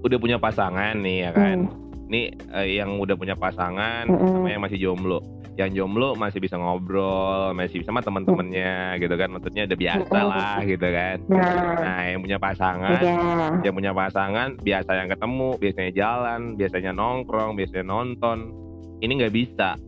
udah 0.01 0.17
punya 0.17 0.39
pasangan 0.39 0.95
nih 0.97 1.27
ya 1.27 1.31
kan? 1.35 1.59
Hmm. 1.67 1.90
Nih 2.11 2.35
eh, 2.35 2.83
yang 2.83 2.99
udah 2.99 3.15
punya 3.15 3.39
pasangan 3.39 4.11
Mm-mm. 4.11 4.43
sama 4.43 4.49
yang 4.51 4.63
masih 4.67 4.79
jomblo. 4.83 5.23
Yang 5.55 5.79
jomblo 5.79 6.19
masih 6.19 6.43
bisa 6.43 6.59
ngobrol, 6.59 7.55
masih 7.55 7.79
bisa 7.79 7.95
sama 7.95 8.03
teman-temannya 8.03 8.99
gitu 8.99 9.15
kan. 9.15 9.29
Maksudnya 9.31 9.63
udah 9.71 9.79
biasa 9.79 10.19
lah 10.19 10.57
gitu 10.67 10.87
kan. 10.91 11.17
nah 11.31 11.79
Nah, 11.79 12.01
yang 12.11 12.21
punya 12.27 12.39
pasangan, 12.43 12.99
iya 12.99 13.17
yang 13.63 13.75
punya 13.77 13.93
pasangan 13.95 14.49
biasa 14.59 14.91
yang 14.99 15.09
ketemu, 15.15 15.49
biasanya 15.63 15.93
jalan, 15.95 16.41
biasanya 16.59 16.91
nongkrong, 16.91 17.55
biasanya 17.55 17.87
nonton. 17.87 18.39
Ini 18.99 19.13
nggak 19.23 19.35
bisa. 19.35 19.79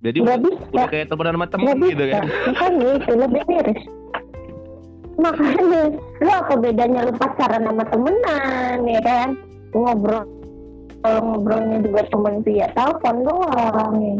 Jadi 0.00 0.16
udah, 0.24 0.36
bisa 0.40 0.64
udah 0.72 0.88
kayak 0.88 1.06
temenan 1.12 1.34
sama 1.36 1.46
temen 1.52 1.76
gitu 1.84 2.04
bisa 2.08 2.12
kan. 2.16 2.24
makanya 2.24 2.88
itu 2.96 3.12
lebih 3.20 3.42
miris 3.48 3.82
makanya 5.20 5.80
lu 6.24 6.30
apa 6.32 6.54
bedanya 6.56 7.00
lu 7.04 7.12
pacaran 7.20 7.62
sama 7.68 7.84
temenan 7.84 8.78
ya 8.88 9.00
kan 9.04 9.28
ngobrol 9.76 10.24
kalau 11.00 11.20
ngobrolnya 11.24 11.78
juga 11.80 12.00
cuma 12.12 12.30
via 12.44 12.68
telepon 12.76 13.16
doang 13.24 13.94
ya. 14.00 14.14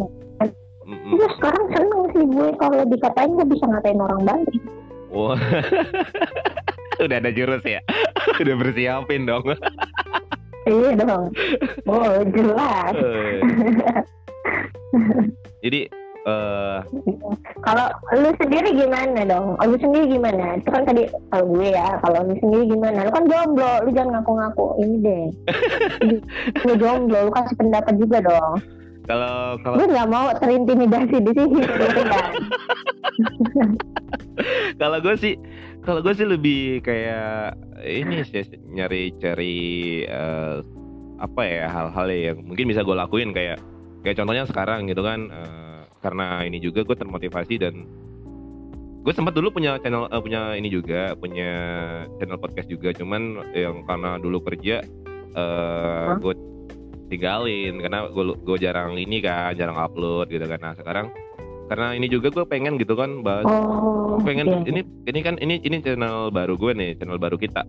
Mm-mm. 0.91 1.13
Terus 1.15 1.33
sekarang 1.39 1.65
seneng 1.71 2.03
sih 2.11 2.25
gue 2.27 2.49
kalau 2.59 2.83
dikatain 2.89 3.31
gue 3.39 3.47
bisa 3.47 3.65
ngatain 3.69 4.01
orang 4.03 4.21
balik. 4.27 4.55
Wah. 5.15 5.39
udah 7.05 7.17
ada 7.17 7.31
jurus 7.31 7.63
ya. 7.63 7.81
udah 8.43 8.55
bersiapin 8.59 9.23
dong. 9.29 9.45
Iya 10.67 10.91
dong. 10.99 11.31
Oh 11.87 12.25
jelas. 12.35 12.95
Eh. 12.99 13.39
Jadi 15.65 15.81
eh 16.29 16.79
Kalau 17.61 17.87
lu 18.17 18.31
sendiri 18.41 18.77
gimana 18.77 19.21
dong? 19.25 19.57
Lu 19.61 19.77
sendiri 19.81 20.17
gimana? 20.17 20.61
Itu 20.61 20.69
kan 20.73 20.85
tadi 20.85 21.09
kalau 21.33 21.45
gue 21.49 21.69
ya. 21.73 22.01
Kalau 22.05 22.19
lu 22.25 22.35
sendiri 22.41 22.65
gimana? 22.73 23.09
Lu 23.09 23.13
kan 23.13 23.25
jomblo. 23.29 23.73
Lu 23.85 23.91
jangan 23.93 24.21
ngaku-ngaku. 24.21 24.67
Ini 24.81 24.97
deh. 25.05 25.25
lu 26.67 26.73
jomblo. 26.77 27.19
Lu 27.29 27.31
kasih 27.33 27.57
pendapat 27.57 27.95
juga 28.01 28.19
dong. 28.25 28.55
kalau 29.09 29.59
kalau 29.67 29.75
Gue 29.75 29.91
nggak 29.91 30.11
mau 30.13 30.31
terintimidasi 30.39 31.17
di 31.19 31.33
sini. 31.35 31.61
kalau 34.81 34.99
gue 35.03 35.15
sih 35.19 35.35
kalau 35.83 36.05
gue 36.05 36.13
sih 36.15 36.29
lebih 36.29 36.85
kayak 36.85 37.57
ini 37.85 38.23
sih 38.23 38.45
nyari 38.71 39.17
cari 39.19 39.59
eh, 40.05 40.57
apa 41.21 41.43
ya 41.45 41.67
hal-hal 41.69 42.07
yang 42.09 42.39
mungkin 42.45 42.69
bisa 42.69 42.85
gue 42.85 42.97
lakuin 42.97 43.33
kayak 43.37 43.61
kayak 44.05 44.17
contohnya 44.17 44.45
sekarang 44.49 44.89
gitu 44.89 45.05
kan 45.05 45.29
eh, 45.29 45.60
karena 46.01 46.45
ini 46.45 46.59
juga 46.61 46.85
gue 46.85 46.97
termotivasi 46.97 47.55
dan 47.61 47.85
gue 49.01 49.13
sempat 49.17 49.33
dulu 49.33 49.57
punya 49.57 49.81
channel 49.81 50.09
eh, 50.13 50.21
punya 50.21 50.53
ini 50.57 50.69
juga 50.69 51.17
punya 51.17 51.51
channel 52.21 52.37
podcast 52.37 52.69
juga 52.69 52.93
cuman 52.93 53.53
yang 53.57 53.85
karena 53.89 54.21
dulu 54.21 54.45
kerja 54.45 54.85
eh 55.31 56.07
Hah? 56.11 56.19
gue 56.21 56.35
tinggalin 57.09 57.81
karena 57.81 58.07
gue 58.13 58.25
gue 58.39 58.57
jarang 58.61 58.95
ini 58.97 59.19
kan 59.25 59.57
jarang 59.57 59.77
upload 59.81 60.29
gitu 60.29 60.45
kan 60.45 60.61
nah 60.61 60.75
sekarang 60.77 61.09
karena 61.71 61.95
ini 61.95 62.11
juga 62.11 62.35
gue 62.35 62.45
pengen 62.45 62.77
gitu 62.77 62.99
kan 62.99 63.23
bahas 63.23 63.47
Oh. 63.47 64.19
pengen 64.27 64.47
iya. 64.47 64.59
ini 64.69 64.81
ini 65.07 65.21
kan 65.23 65.35
ini 65.41 65.63
ini 65.63 65.81
channel 65.81 66.29
baru 66.35 66.59
gue 66.59 66.73
nih 66.75 66.91
channel 66.99 67.17
baru 67.17 67.39
kita 67.39 67.63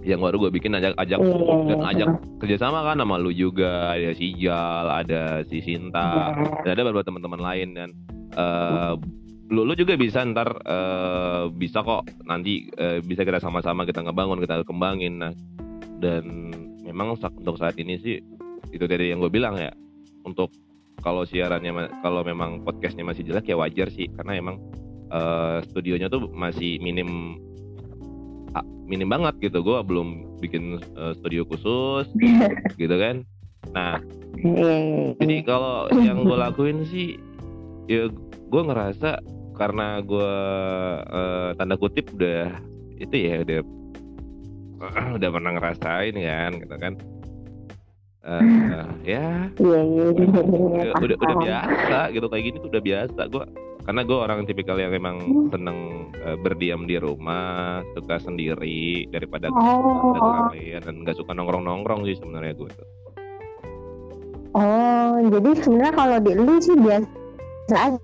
yang 0.00 0.20
baru 0.20 0.48
gue 0.48 0.50
bikin 0.56 0.72
ajak 0.76 0.96
ajak 0.96 1.18
Iya, 1.20 1.36
iya, 1.36 1.56
dan 1.68 1.78
iya. 1.78 1.88
ajak 1.92 2.08
kerjasama 2.40 2.80
kan 2.88 2.96
sama 2.96 3.20
lu 3.20 3.30
juga 3.30 3.92
ada 3.92 4.10
si 4.16 4.32
Jal 4.32 4.86
ada 4.88 5.44
si 5.44 5.60
Sinta 5.60 6.32
Iya. 6.32 6.64
dan 6.64 6.70
ada 6.72 6.82
beberapa 6.88 7.04
teman-teman 7.04 7.40
lain 7.40 7.68
dan 7.76 7.88
eh, 8.32 8.94
lu 9.50 9.66
lu 9.66 9.74
juga 9.76 9.98
bisa 10.00 10.24
ntar 10.24 10.56
eh, 10.64 11.44
bisa 11.52 11.84
kok 11.84 12.08
nanti 12.24 12.70
eh, 12.80 13.04
bisa 13.04 13.28
kita 13.28 13.42
sama-sama 13.42 13.84
kita 13.84 14.00
ngebangun 14.00 14.40
kita 14.40 14.64
kembangin 14.64 15.20
nah 15.20 15.32
dan 16.00 16.54
memang 16.80 17.14
untuk 17.20 17.60
saat 17.60 17.76
ini 17.76 18.00
sih 18.00 18.16
itu 18.72 18.84
dari 18.88 19.12
yang 19.12 19.20
gue 19.20 19.28
bilang 19.28 19.60
ya 19.60 19.68
untuk 20.24 20.48
kalau 21.00 21.24
siarannya 21.24 22.00
kalau 22.00 22.24
memang 22.24 22.64
podcastnya 22.64 23.04
masih 23.04 23.24
jelek 23.24 23.52
ya 23.52 23.56
wajar 23.60 23.92
sih 23.92 24.08
karena 24.16 24.32
emang 24.38 24.56
eh, 25.12 25.60
studionya 25.68 26.08
tuh 26.08 26.32
masih 26.32 26.80
minim 26.80 27.36
minim 28.86 29.06
banget 29.06 29.38
gitu. 29.38 29.62
Gue 29.62 29.78
belum 29.86 30.38
bikin 30.42 30.78
eh, 30.82 31.12
studio 31.18 31.46
khusus 31.46 32.10
gitu 32.80 32.96
kan. 32.98 33.22
Nah 33.70 34.02
Iya, 34.40 34.56
iya, 34.56 34.76
iya. 34.78 35.08
jadi 35.20 35.36
kalau 35.44 35.90
yang 36.00 36.24
gue 36.24 36.38
lakuin 36.38 36.86
sih 36.88 37.18
ya 37.90 38.08
gue 38.48 38.62
ngerasa 38.62 39.20
karena 39.58 40.00
gue 40.00 40.32
eh, 41.12 41.48
tanda 41.60 41.76
kutip 41.76 42.08
udah 42.16 42.48
itu 42.96 43.16
ya 43.16 43.44
udah 43.44 43.60
udah 45.18 45.28
pernah 45.28 45.50
ngerasain 45.58 46.14
kan 46.16 46.50
gitu 46.56 46.76
kan. 46.80 46.94
Eh, 48.20 48.84
ya 49.16 49.48
Iya, 49.56 49.80
iya, 49.80 50.06
iya, 50.12 50.28
iya, 50.28 50.92
udah, 50.92 51.16
udah 51.16 51.36
biasa 51.40 51.98
gitu 52.12 52.26
kayak 52.28 52.44
gini 52.48 52.56
tuh 52.60 52.70
udah 52.72 52.82
biasa. 52.84 53.20
Gue 53.28 53.44
karena 53.80 54.00
gue 54.02 54.12
orang 54.14 54.40
tipikal 54.44 54.76
yang 54.76 54.92
emang 54.92 55.16
Hmm. 55.20 55.48
seneng 55.48 55.78
eh, 56.14 56.36
berdiam 56.36 56.84
di 56.84 56.96
rumah 56.96 57.80
suka 57.92 58.18
sendiri 58.18 59.08
daripada 59.08 59.48
Oh, 59.48 60.12
keramaian 60.12 60.80
dan 60.80 60.94
nggak 61.00 61.16
suka 61.16 61.32
nongkrong 61.32 61.62
nongkrong 61.62 62.04
sih 62.04 62.14
sebenarnya 62.14 62.54
gue 62.54 62.70
tuh 62.70 62.88
oh, 64.52 65.14
jadi 65.26 65.50
sebenarnya 65.58 65.94
kalau 65.94 66.16
di 66.18 66.32
lu 66.34 66.54
sih 66.58 66.74
biasa 66.74 67.08
aja. 67.76 68.00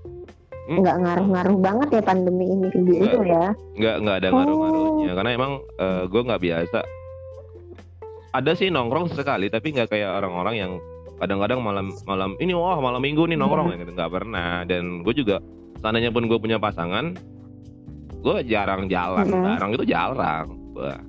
Hmm. 0.66 0.82
Nggak 0.82 0.96
ngaruh-ngaruh 0.98 1.56
banget 1.62 1.88
ya 1.92 2.02
pandemi 2.02 2.44
ini 2.44 2.66
ke 2.66 2.78
gitu 2.82 3.22
ya. 3.22 3.54
nggak 3.78 3.96
nggak 4.02 4.16
ada 4.18 4.28
Oh. 4.28 4.34
ngaruh-ngaruhnya 4.34 5.12
karena 5.14 5.30
emang 5.32 5.52
gue 6.06 6.22
nggak 6.22 6.42
biasa 6.42 6.78
ada 8.32 8.52
sih 8.52 8.68
nongkrong 8.68 9.08
sekali 9.08 9.46
tapi 9.46 9.70
nggak 9.70 9.88
kayak 9.88 10.10
orang-orang 10.12 10.54
yang 10.58 10.72
kadang-kadang 11.16 11.62
malam 11.62 11.94
malam 12.04 12.34
ini 12.36 12.52
wah 12.52 12.76
malam 12.76 13.00
minggu 13.00 13.24
nih 13.24 13.38
nongkrong 13.38 13.72
ya 13.72 13.76
gitu 13.78 13.92
nggak 13.94 14.12
pernah 14.12 14.66
dan 14.66 15.00
gue 15.00 15.14
juga 15.14 15.38
seandainya 15.78 16.10
pun 16.10 16.24
gue 16.24 16.38
punya 16.38 16.56
pasangan 16.56 17.14
gue 18.16 18.36
jarang 18.44 18.86
jalan 18.86 19.24
Mhm. 19.24 19.44
jarang 19.46 19.70
itu 19.72 19.84
jarang 19.86 20.46
Wah, 20.72 21.00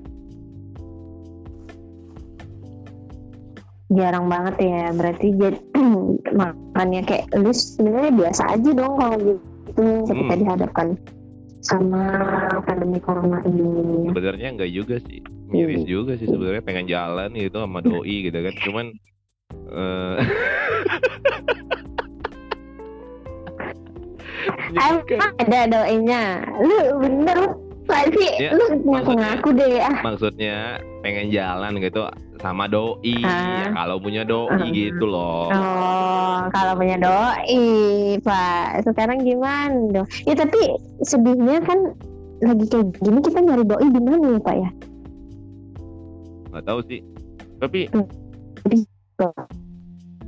Jarang 3.87 4.27
banget 4.27 4.55
ya. 4.59 4.91
Berarti 4.91 5.27
jadi 5.33 5.59
makanya 6.39 7.01
kayak 7.03 7.25
lu 7.35 7.51
sebenarnya 7.51 8.11
biasa 8.13 8.43
aja 8.49 8.69
dong 8.69 8.93
kalau 8.95 9.17
gitu 9.17 9.39
ketika 10.07 10.33
Hmm. 10.33 10.41
dihadapkan 10.43 10.87
sama 11.59 12.03
pandemi 12.63 12.99
corona 12.99 13.43
ini. 13.43 14.07
sebenarnya 14.07 14.47
nggak 14.55 14.71
juga 14.71 14.95
sih 15.03 15.19
miris 15.47 15.83
Hmm. 15.83 15.89
juga 15.89 16.11
sih 16.15 16.27
sebenarnya 16.27 16.63
pengen 16.63 16.87
jalan 16.87 17.31
gitu 17.31 17.59
sama 17.59 17.79
doi 17.79 18.15
gitu 18.23 18.39
kan 18.39 18.53
cuman 18.61 18.85
eh 19.69 20.17
ada 25.37 25.59
doanya. 25.67 26.21
Lu 26.59 26.77
bener 26.99 27.37
lu 27.37 27.49
Gak 27.87 28.11
sih? 28.11 28.35
Ya, 28.35 28.51
lu 28.51 28.83
ngaku-ngaku 28.83 29.55
deh 29.55 29.79
ah. 29.79 30.03
maksudnya 30.03 30.75
pengen 30.99 31.31
jalan 31.31 31.79
gitu 31.79 32.03
sama 32.35 32.67
doi 32.67 33.15
Ah. 33.23 33.63
ya 33.63 33.71
kalau 33.71 33.95
punya 33.95 34.27
doi 34.27 34.51
Ah. 34.51 34.67
gitu 34.67 35.07
loh 35.07 35.47
Oh, 35.47 36.37
kalau 36.51 36.75
punya 36.75 36.99
doi, 36.99 37.63
Pak. 38.19 38.83
Sekarang 38.83 39.23
gimana 39.23 39.71
dong? 39.95 40.07
Ya 40.27 40.35
tapi 40.35 40.59
sedihnya 40.99 41.63
kan 41.63 41.95
lagi 42.43 42.67
kayak 42.67 42.91
gini 42.99 43.19
kita 43.23 43.39
nyari 43.39 43.63
doi 43.63 43.87
di 43.87 43.99
mana 44.03 44.27
ya, 44.27 44.39
Pak 44.43 44.55
ya? 44.59 44.69
nggak 46.47 46.63
tahu 46.65 46.79
sih 46.91 46.99
tapi 47.57 47.79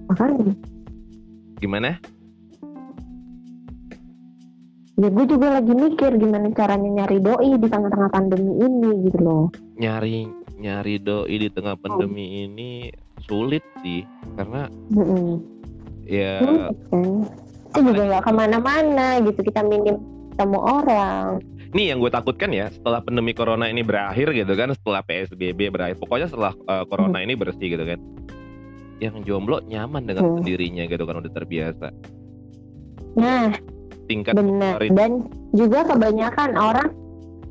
Makanya. 0.08 0.54
gimana 1.60 1.90
Ya 5.00 5.08
gue 5.08 5.26
juga 5.26 5.48
lagi 5.56 5.72
mikir 5.72 6.12
gimana 6.16 6.52
caranya 6.52 6.90
nyari 6.92 7.18
doi 7.18 7.56
di 7.56 7.68
tengah-tengah 7.68 8.10
pandemi 8.10 8.52
ini 8.60 8.90
gitu 9.08 9.20
loh. 9.20 9.46
nyari 9.76 10.28
nyari 10.60 11.00
doi 11.00 11.36
di 11.40 11.48
tengah 11.48 11.80
pandemi 11.80 12.44
ini 12.44 12.92
sulit 13.24 13.64
sih 13.80 14.04
karena 14.36 14.68
ya 16.04 16.44
Hmm. 16.92 17.24
Itu 17.70 17.80
juga 17.86 18.02
nggak 18.04 18.24
ke 18.26 18.32
mana-mana 18.34 19.08
gitu. 19.22 19.40
Kita 19.40 19.62
minim 19.62 19.96
ketemu 20.34 20.60
orang. 20.60 21.26
nih 21.70 21.94
yang 21.94 22.02
gue 22.02 22.10
takutkan 22.10 22.50
ya 22.50 22.66
setelah 22.68 22.98
pandemi 22.98 23.30
corona 23.30 23.70
ini 23.70 23.86
berakhir 23.86 24.34
gitu 24.34 24.58
kan 24.58 24.74
setelah 24.74 25.06
psbb 25.06 25.70
berakhir 25.70 26.02
pokoknya 26.02 26.26
setelah 26.26 26.50
uh, 26.66 26.82
corona 26.84 27.22
ini 27.22 27.38
bersih 27.38 27.70
gitu 27.70 27.86
kan 27.86 28.02
yang 28.98 29.22
jomblo 29.22 29.62
nyaman 29.62 30.02
dengan 30.02 30.26
Hmm. 30.26 30.36
sendirinya 30.42 30.90
gitu 30.90 31.06
kan 31.06 31.22
udah 31.22 31.30
terbiasa 31.30 31.94
Nah, 33.14 33.54
tingkat 34.10 34.34
benar. 34.34 34.82
Dan 34.82 35.30
juga 35.54 35.86
kebanyakan 35.86 36.58
orang, 36.58 36.90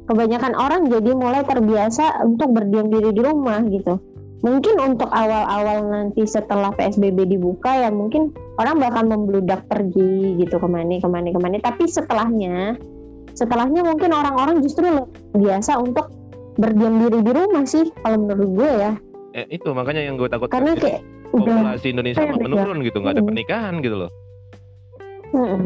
kebanyakan 0.05 0.53
orang 0.53 0.90
jadi 0.90 1.11
mulai 1.14 1.42
terbiasa 1.42 2.27
untuk 2.27 2.51
berdiam 2.51 2.90
diri 2.90 3.14
di 3.14 3.23
rumah 3.23 3.62
gitu. 3.64 4.03
Mungkin 4.38 4.79
untuk 4.79 5.07
awal-awal 5.09 5.83
nanti 5.85 6.23
setelah 6.23 6.71
PSBB 6.71 7.27
dibuka 7.29 7.75
ya 7.75 7.90
mungkin 7.90 8.31
orang 8.55 8.79
bakal 8.79 9.03
membludak 9.05 9.66
pergi 9.66 10.35
gitu 10.37 10.59
ke 10.59 10.66
mana 10.66 10.99
ke 10.99 11.07
mana 11.07 11.31
ke 11.31 11.38
mana. 11.38 11.59
Tapi 11.59 11.87
setelahnya, 11.87 12.79
setelahnya 13.33 13.83
mungkin 13.83 14.11
orang-orang 14.11 14.62
justru 14.62 14.87
lebih 14.87 15.11
biasa 15.35 15.79
untuk 15.79 16.11
berdiam 16.55 16.99
diri 16.99 17.18
di 17.18 17.33
rumah 17.33 17.62
sih 17.64 17.87
kalau 17.97 18.18
menurut 18.21 18.51
gue 18.53 18.71
ya. 18.77 18.92
eh, 19.33 19.47
itu 19.49 19.71
makanya 19.71 20.03
yang 20.03 20.16
gue 20.16 20.27
takutkan 20.27 20.59
Karena 20.59 20.75
kayak 20.75 21.03
udah 21.29 21.44
populasi 21.71 21.87
Indonesia 21.92 22.23
Iya, 22.25 22.35
menurun 22.35 22.79
gitu 22.81 22.97
nggak 22.99 23.12
ada 23.12 23.21
Hmm. 23.21 23.29
pernikahan 23.31 23.75
gitu 23.79 23.97
loh 23.97 24.11
Mm-mm. 25.29 25.62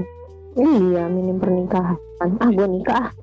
Iya, 0.53 1.09
minim 1.09 1.41
pernikahan. 1.41 1.97
Ah, 2.21 2.51
gue 2.53 2.69
nikah. 2.69 3.09
ah. 3.09 3.11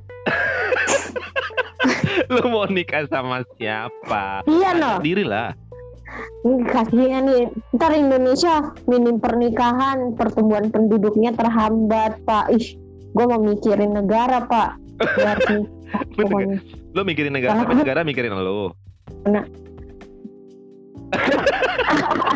lu 2.33 2.41
mau 2.51 2.67
nikah 2.69 3.07
sama 3.09 3.41
siapa 3.57 4.45
Iya 4.45 4.69
loh. 4.77 4.97
diri 5.01 5.25
lah 5.25 5.55
Ini 6.45 6.65
kasihan 6.67 7.23
nih. 7.25 7.47
Ntar 7.77 7.91
Indonesia 7.95 8.73
minim 8.89 9.21
pernikahan, 9.21 10.17
pertumbuhan 10.17 10.73
penduduknya 10.73 11.31
terhambat, 11.37 12.17
Pak. 12.25 12.49
Ih, 12.53 12.75
gue 13.13 13.25
mau 13.25 13.39
mikirin 13.39 13.93
negara, 13.93 14.45
Pak. 14.49 14.69
Pokoknya. 16.17 16.61
lu 16.93 17.01
mikirin 17.05 17.33
negara 17.33 17.65
tapi 17.65 17.73
negara 17.81 18.01
mikirin 18.05 18.33
lu 18.33 18.69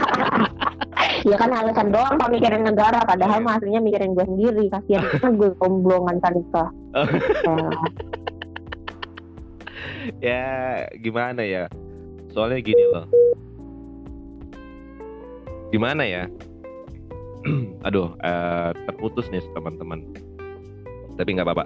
Ya 1.23 1.39
kan 1.39 1.55
alasan 1.55 1.95
doang 1.95 2.19
Pak 2.19 2.36
mikirin 2.36 2.67
negara, 2.67 2.99
padahal 3.07 3.39
mah 3.39 3.55
aslinya 3.55 3.79
mikirin 3.79 4.12
gue 4.12 4.27
sendiri. 4.27 4.67
Kasihan 4.67 5.07
kan 5.23 5.39
gue 5.39 5.55
komblongan 5.55 6.19
tadi 6.19 6.43
kah. 6.51 6.67
ya. 10.19 10.83
Gimana 10.99 11.41
ya? 11.47 11.71
Soalnya 12.36 12.59
gini 12.59 12.83
loh. 12.91 13.07
Gimana 15.71 16.03
ya? 16.03 16.27
Aduh 17.88 18.19
eh, 18.19 18.71
terputus 18.91 19.31
nih 19.31 19.39
teman-teman. 19.55 20.03
Tapi 21.15 21.29
nggak 21.39 21.47
apa-apa. 21.47 21.65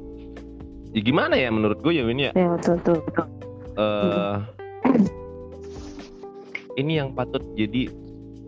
Ya 0.94 1.02
gimana 1.02 1.34
ya 1.34 1.50
menurut 1.50 1.82
gue 1.82 1.98
ya 1.98 2.06
ini 2.06 2.30
ya? 2.30 2.34
Ya, 2.38 2.48
betul, 2.54 2.78
betul, 2.82 2.98
betul. 3.10 3.26
eh 3.78 4.38
ini 6.78 7.02
yang 7.02 7.10
patut 7.18 7.42
jadi 7.58 7.90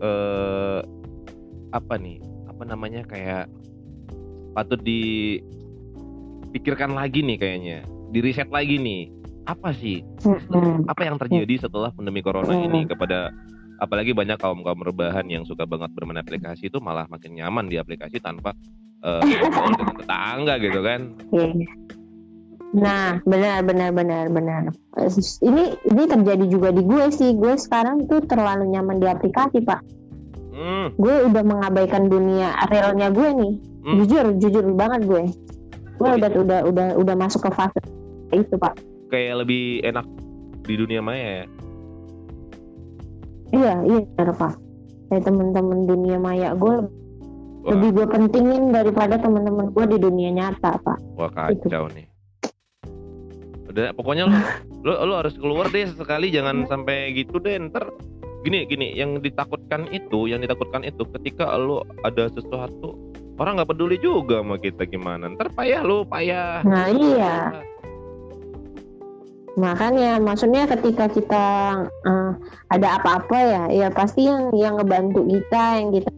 eh 0.00 0.80
apa 1.70 1.94
nih 1.98 2.18
apa 2.50 2.62
namanya 2.66 3.02
kayak 3.06 3.46
patut 4.54 4.82
dipikirkan 4.82 5.38
lagi 6.94 7.22
nih 7.22 7.38
kayaknya 7.38 7.86
di 8.10 8.18
riset 8.20 8.50
lagi 8.50 8.76
nih 8.78 9.08
apa 9.46 9.72
sih 9.74 10.02
apa 10.86 11.02
yang 11.06 11.16
terjadi 11.18 11.66
setelah 11.66 11.90
pandemi 11.94 12.20
corona 12.22 12.52
ini 12.54 12.86
kepada 12.86 13.30
apalagi 13.80 14.12
banyak 14.12 14.36
kaum 14.36 14.60
kaum 14.60 14.82
rebahan 14.84 15.24
yang 15.30 15.48
suka 15.48 15.64
banget 15.64 15.88
bermain 15.96 16.20
aplikasi 16.20 16.68
itu 16.68 16.78
malah 16.82 17.08
makin 17.08 17.32
nyaman 17.38 17.66
di 17.70 17.80
aplikasi 17.80 18.20
tanpa 18.20 18.52
eh, 19.00 19.22
ngobrol 19.24 19.72
dengan 19.78 19.96
tetangga 19.96 20.54
gitu 20.60 20.80
kan 20.84 21.00
Iya. 21.32 21.66
Nah, 22.70 23.18
benar, 23.26 23.66
benar, 23.66 23.90
benar, 23.90 24.30
benar. 24.30 24.70
Ini 25.42 25.64
ini 25.90 26.02
terjadi 26.06 26.44
juga 26.46 26.70
di 26.70 26.86
gue 26.86 27.10
sih. 27.10 27.34
Gue 27.34 27.58
sekarang 27.58 28.06
tuh 28.06 28.22
terlalu 28.30 28.70
nyaman 28.70 29.02
di 29.02 29.10
aplikasi, 29.10 29.58
Pak. 29.66 29.82
Hmm, 30.60 30.92
gue 30.92 31.14
udah 31.24 31.40
mengabaikan 31.40 32.06
dunia 32.06 32.52
realnya 32.68 33.08
gue 33.08 33.28
nih. 33.32 33.52
Hmm. 33.80 33.96
jujur 33.96 34.26
jujur 34.36 34.64
banget 34.76 35.08
gue. 35.08 35.22
Gue 35.96 36.08
Lebih- 36.10 36.20
udah 36.20 36.30
udah 36.36 36.60
udah 36.68 36.86
udah 37.00 37.14
masuk 37.16 37.48
ke 37.48 37.50
fase 37.50 37.80
itu 38.30 38.54
pak. 38.54 38.76
Kayak 39.08 39.40
lebih 39.40 39.80
enak 39.80 40.04
di 40.62 40.74
dunia 40.76 41.00
maya 41.00 41.42
ya. 41.42 41.46
iya 43.50 43.72
iya 43.82 44.00
benar 44.14 44.36
pak. 44.36 44.52
Kayak 45.08 45.22
teman-teman 45.26 45.78
dunia 45.88 46.16
maya 46.20 46.54
gue 46.54 46.76
Wah, 47.60 47.74
lebih 47.74 47.88
gue 47.96 48.06
pentingin 48.06 48.70
daripada 48.70 49.16
teman-teman 49.16 49.72
gue 49.72 49.84
di 49.90 49.98
dunia 49.98 50.30
nyata 50.30 50.76
pak. 50.78 50.98
Wah 51.16 51.32
kacau 51.32 51.88
nih. 51.90 52.06
Udah, 53.70 53.94
pokoknya 53.94 54.26
lo, 54.26 54.34
lo, 54.82 54.92
lo 55.06 55.14
harus 55.14 55.38
keluar 55.38 55.70
deh 55.70 55.86
sekali, 55.86 56.34
jangan 56.34 56.66
sampai 56.66 57.14
gitu 57.14 57.38
deh. 57.38 57.54
Ntar 57.54 57.86
gini 58.40 58.64
gini, 58.64 58.96
yang 58.96 59.20
ditakutkan 59.20 59.88
itu, 59.92 60.28
yang 60.30 60.40
ditakutkan 60.40 60.84
itu 60.86 61.04
ketika 61.18 61.54
lo 61.56 61.84
ada 62.04 62.28
sesuatu 62.32 62.96
orang 63.40 63.56
nggak 63.56 63.72
peduli 63.72 63.96
juga 63.96 64.44
sama 64.44 64.60
kita 64.60 64.84
gimana. 64.84 65.32
Ntar 65.32 65.48
payah 65.56 65.80
lo, 65.80 66.04
payah. 66.04 66.60
nah 66.64 66.92
iya 66.92 67.64
makanya 69.58 70.22
maksudnya 70.22 70.64
ketika 70.70 71.10
kita 71.10 71.46
eh, 72.06 72.32
ada 72.70 72.88
apa-apa 73.02 73.38
ya 73.38 73.64
ya 73.68 73.88
pasti 73.90 74.24
yang 74.24 74.54
yang 74.54 74.78
ngebantu 74.78 75.26
kita 75.26 75.62
yang 75.82 75.90
kita 75.92 76.10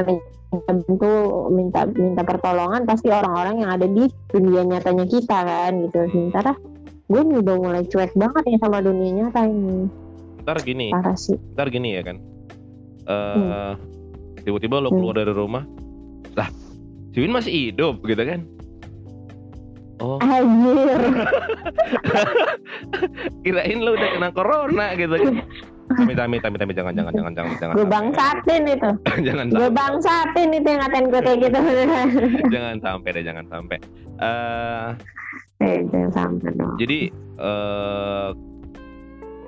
minta 0.00 0.30
bantu 0.66 1.14
minta 1.50 1.80
minta 1.94 2.22
pertolongan 2.26 2.82
pasti 2.84 3.08
orang-orang 3.08 3.64
yang 3.64 3.70
ada 3.74 3.86
di 3.86 4.10
dunia 4.30 4.66
nyatanya 4.66 5.06
kita 5.06 5.38
kan 5.46 5.72
gitu 5.86 5.98
sementara 6.10 6.52
gue 7.10 7.22
udah 7.22 7.56
mulai 7.58 7.82
cuek 7.86 8.14
banget 8.14 8.44
ya 8.46 8.58
sama 8.62 8.78
dunia 8.82 9.10
nyata 9.24 9.46
ini 9.46 9.90
Ntar 10.50 10.58
gini, 10.60 10.90
parah 10.90 11.14
sih. 11.14 11.38
Ntar 11.54 11.70
gini 11.70 11.94
ya 11.94 12.02
kan. 12.02 12.16
Eh, 13.06 13.34
Hmm. 13.38 13.74
tiba-tiba 14.40 14.78
lo 14.78 14.90
keluar 14.90 15.14
dari 15.14 15.30
rumah, 15.30 15.62
lah, 16.32 16.48
si 17.10 17.18
Win 17.18 17.30
masih 17.30 17.70
hidup 17.70 18.02
gitu 18.02 18.18
kan? 18.18 18.42
Oh, 20.00 20.16
anjir. 20.18 20.96
Kirain 23.44 23.78
lo 23.78 23.92
udah 23.92 24.08
kena 24.10 24.28
corona 24.32 24.86
gitu 24.96 25.12
kan? 25.12 25.34
Tapi 25.90 26.12
tapi 26.14 26.36
tapi 26.38 26.56
tapi 26.56 26.72
jangan 26.72 26.94
jangan 26.94 27.12
jangan 27.12 27.32
jangan 27.34 27.52
jangan. 27.58 27.74
Gue 27.74 27.84
bangsatin 27.84 28.62
itu. 28.64 28.90
Jangan 29.26 29.46
gue 29.50 29.68
bangsatin 29.68 30.48
itu 30.54 30.64
yang 30.64 30.80
ngatain 30.80 31.06
gue 31.10 31.20
kayak 31.20 31.38
gitu. 31.42 31.58
Jangan 32.54 32.76
sampai 32.78 33.08
deh 33.10 33.22
jangan 33.22 33.44
sampai. 33.50 33.76
Eh 34.22 34.88
eh 35.60 35.76
jangan 35.92 36.10
sampai 36.14 36.48
dong. 36.56 36.72
jadi 36.78 36.98
eh 37.36 38.28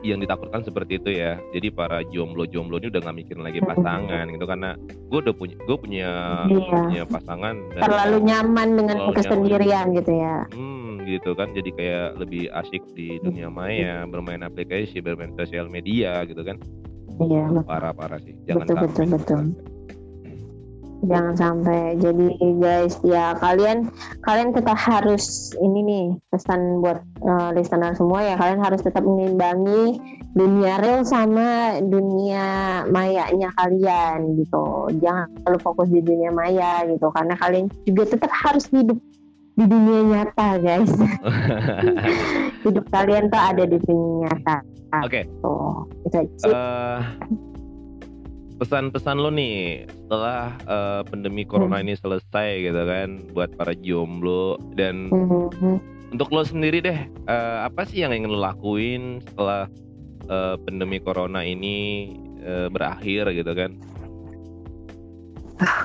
yang 0.02 0.18
ditakutkan 0.18 0.66
seperti 0.66 0.98
itu 0.98 1.10
ya. 1.14 1.38
Jadi 1.54 1.70
para 1.70 2.02
jomblo-jomblo 2.10 2.82
ini 2.82 2.90
udah 2.90 3.00
nggak 3.02 3.16
mikirin 3.22 3.42
lagi 3.46 3.60
pasangan 3.62 4.24
gitu 4.30 4.44
karena 4.44 4.70
gue 4.82 5.18
udah 5.22 5.34
punya 5.34 5.56
gue 5.62 5.76
punya 5.78 6.10
Iya. 6.50 6.78
punya 6.90 7.02
pasangan 7.06 7.54
dan 7.72 7.82
terlalu 7.86 8.18
nyaman 8.26 8.68
dengan 8.74 8.96
Terlalu 8.98 9.16
kesendirian 9.16 9.86
gitu 9.94 10.12
ya. 10.12 10.36
Hmm 10.50 10.92
gitu 11.06 11.30
kan. 11.38 11.48
Jadi 11.54 11.70
kayak 11.74 12.08
lebih 12.18 12.50
asik 12.52 12.82
di 12.94 13.18
dunia 13.22 13.48
maya 13.48 14.04
bermain 14.06 14.42
aplikasi 14.42 14.98
bermain 14.98 15.32
sosial 15.38 15.70
media 15.70 16.26
gitu 16.26 16.42
kan. 16.42 16.58
Iya 17.22 17.62
parah 17.62 17.94
parah 17.94 18.18
sih. 18.22 18.34
Jangan 18.48 18.66
Betul, 18.66 18.76
betul, 18.86 19.06
betul. 19.14 19.42
Jangan 21.02 21.34
sampai. 21.34 21.98
Jadi 21.98 22.38
guys 22.58 22.96
ya 23.02 23.34
kalian 23.38 23.90
kalian 24.22 24.54
tetap 24.54 24.78
harus 24.78 25.54
ini 25.58 25.78
nih 25.82 26.06
pesan 26.30 26.80
buat 26.80 27.02
eh, 27.22 27.50
listener 27.58 27.94
semua 27.98 28.22
ya. 28.22 28.34
Kalian 28.38 28.62
harus 28.62 28.80
tetap 28.80 29.02
mengimbangi 29.02 29.98
dunia 30.32 30.80
real 30.80 31.04
sama 31.04 31.78
dunia 31.82 32.82
mayanya 32.88 33.50
kalian 33.58 34.38
gitu. 34.40 34.88
Jangan 35.02 35.28
terlalu 35.42 35.58
fokus 35.60 35.88
di 35.90 36.00
dunia 36.00 36.30
maya 36.30 36.86
gitu. 36.86 37.10
Karena 37.10 37.34
kalian 37.36 37.66
juga 37.84 38.02
tetap 38.16 38.30
harus 38.32 38.64
hidup 38.70 38.98
di 39.52 39.64
dunia 39.68 40.00
nyata 40.08 40.48
guys. 40.62 40.92
Hidup 42.64 42.88
kalian 42.88 43.28
tuh 43.28 43.42
ada 43.42 43.64
di 43.68 43.76
dunia 43.82 44.30
nyata. 44.30 44.56
Oke. 45.04 45.24
tuh 45.40 45.88
itu 46.08 46.16
aja. 46.16 46.36
Sih. 46.40 47.51
Pesan-pesan 48.62 49.18
lo 49.18 49.26
nih 49.28 49.82
setelah 49.90 50.54
eh, 50.62 51.02
pandemi 51.04 51.42
corona 51.42 51.76
Hmm. 51.76 51.84
ini 51.84 51.98
selesai 51.98 52.62
gitu 52.62 52.78
kan 52.80 53.08
buat 53.34 53.50
para 53.52 53.74
jomblo 53.74 54.54
dan 54.72 55.10
Mhm. 55.10 55.82
untuk 56.14 56.30
lo 56.30 56.46
sendiri 56.46 56.78
deh 56.78 56.94
eh, 57.26 57.58
apa 57.60 57.82
sih 57.82 58.00
yang 58.00 58.14
ingin 58.14 58.30
lo 58.30 58.38
lakuin 58.38 59.18
setelah 59.20 59.66
eh, 60.24 60.54
pandemi 60.60 60.96
corona 60.96 61.42
ini 61.42 62.06
eh, 62.38 62.70
berakhir 62.70 63.34
gitu 63.34 63.50
kan 63.50 63.74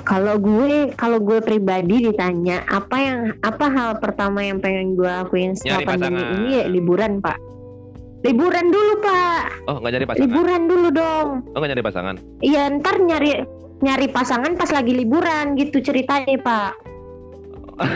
Kalau 0.03 0.37
gue, 0.37 0.89
kalau 0.93 1.17
gue 1.17 1.37
pribadi 1.37 2.01
ditanya 2.03 2.65
apa 2.65 2.97
yang 2.97 3.19
apa 3.41 3.65
hal 3.67 3.89
pertama 3.97 4.41
yang 4.41 4.57
pengen 4.57 4.93
gue 4.93 5.05
lakuin 5.05 5.53
setelah 5.53 5.81
Nyari 5.81 5.85
pandemi 5.87 6.17
pasangan. 6.17 6.33
ini 6.35 6.49
ya 6.51 6.63
liburan 6.67 7.13
pak. 7.19 7.37
Liburan 8.27 8.67
dulu 8.75 8.93
pak, 8.99 9.41
oh 9.71 9.79
nggak 9.79 9.91
nyari 9.95 10.05
pasangan 10.05 10.27
liburan 10.27 10.61
dulu 10.67 10.87
dong. 10.91 11.27
oh 11.55 11.57
nggak 11.63 11.71
nyari 11.71 11.83
pasangan 11.85 12.15
Iya 12.43 12.63
ntar 12.75 12.95
nyari 12.99 13.31
nyari 13.79 14.07
pasangan 14.11 14.53
pas 14.59 14.67
lagi 14.73 14.91
liburan 14.91 15.55
gitu 15.55 15.79
ceritanya 15.79 16.35
pak. 16.43 16.71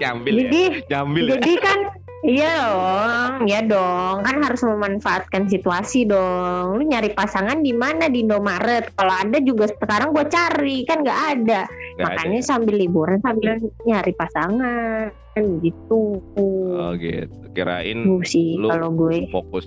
Jambil 0.00 0.32
ya 0.32 0.40
Jadi 0.48 0.62
Jambil 0.88 1.24
ya 1.28 1.38
jadi 1.38 1.54
kan 1.60 1.78
Iya 2.20 2.52
dong, 2.68 3.48
ya 3.48 3.60
dong, 3.64 4.20
kan 4.28 4.44
harus 4.44 4.60
memanfaatkan 4.60 5.48
situasi 5.48 6.04
dong. 6.04 6.76
Lu 6.76 6.84
nyari 6.84 7.16
pasangan 7.16 7.64
di 7.64 7.72
mana 7.72 8.12
di 8.12 8.20
Indomaret? 8.20 8.92
Kalau 8.92 9.08
ada 9.08 9.40
juga 9.40 9.72
sekarang 9.72 10.12
gue 10.12 10.28
cari, 10.28 10.84
kan 10.84 11.00
nggak 11.00 11.20
ada. 11.40 11.64
Ada 11.64 12.04
makanya 12.04 12.40
ya? 12.44 12.48
sambil 12.52 12.76
liburan 12.76 13.24
sambil 13.24 13.56
nyari 13.88 14.12
pasangan 14.12 15.08
kan 15.40 15.58
gitu. 15.58 16.20
Oh 16.36 16.92
gitu. 16.94 17.32
Kirain 17.50 17.98
Gitu 17.98 18.14
sih 18.22 18.48
lu- 18.54 18.68
kalau 18.68 18.92
gue. 18.92 19.26
fokus 19.28 19.64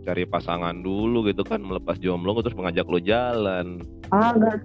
cari 0.00 0.22
pasangan 0.24 0.78
dulu 0.78 1.26
gitu 1.26 1.42
kan 1.42 1.58
melepas 1.58 1.98
jomblo 1.98 2.38
terus 2.38 2.54
mengajak 2.54 2.86
lo 2.86 2.96
jalan. 2.96 3.82
Ah 4.08 4.30
enggak 4.30 4.62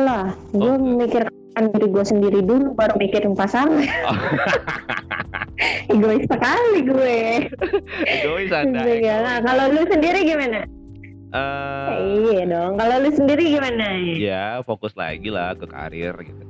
lah. 0.00 0.26
Gue 0.50 0.64
Oh, 0.64 0.74
enggak. 0.74 0.80
memikirkan 1.20 1.64
diri 1.70 1.86
gue 1.86 2.04
sendiri 2.06 2.40
dulu 2.40 2.72
baru 2.72 2.96
mikirin 2.96 3.34
pasangan. 3.34 3.84
Egois 5.86 6.24
sekali 6.24 6.80
gue. 6.82 7.18
Egois 8.02 8.48
anda 8.50 8.80
lah. 8.80 9.44
kalau 9.44 9.64
lu 9.68 9.84
sendiri 9.84 10.24
gimana? 10.24 10.64
Eh, 11.30 11.88
iya 12.24 12.42
dong. 12.42 12.74
Kalau 12.74 12.96
lu 12.98 13.10
sendiri 13.12 13.44
gimana? 13.50 13.86
ya 14.16 14.64
fokus 14.64 14.96
lagi 14.96 15.28
lah 15.28 15.52
ke 15.52 15.62
karir 15.64 16.16
gitu 16.18 16.44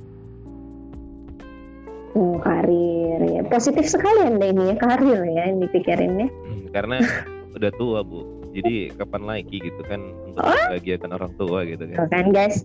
oh, 2.14 2.37
karir 2.40 3.20
ya. 3.23 3.40
Positif 3.46 3.87
sekali 3.87 4.27
anda 4.27 4.46
ini 4.51 4.75
ya 4.75 4.77
karir 4.77 5.20
ya 5.27 5.51
yang 5.51 5.61
dipikirinnya. 5.62 6.29
Hmm, 6.29 6.64
karena 6.75 6.96
udah 7.57 7.70
tua 7.77 8.01
bu. 8.03 8.27
Jadi 8.51 8.90
kapan 8.99 9.23
lagi 9.31 9.57
gitu 9.62 9.83
kan 9.87 10.03
untuk 10.27 10.42
Oh. 10.42 10.51
membahagiakan 10.51 11.11
orang 11.14 11.33
tua 11.38 11.59
gitu 11.66 11.83
kan. 11.87 11.96
Tuh 12.03 12.09
kan 12.11 12.27
guys. 12.35 12.57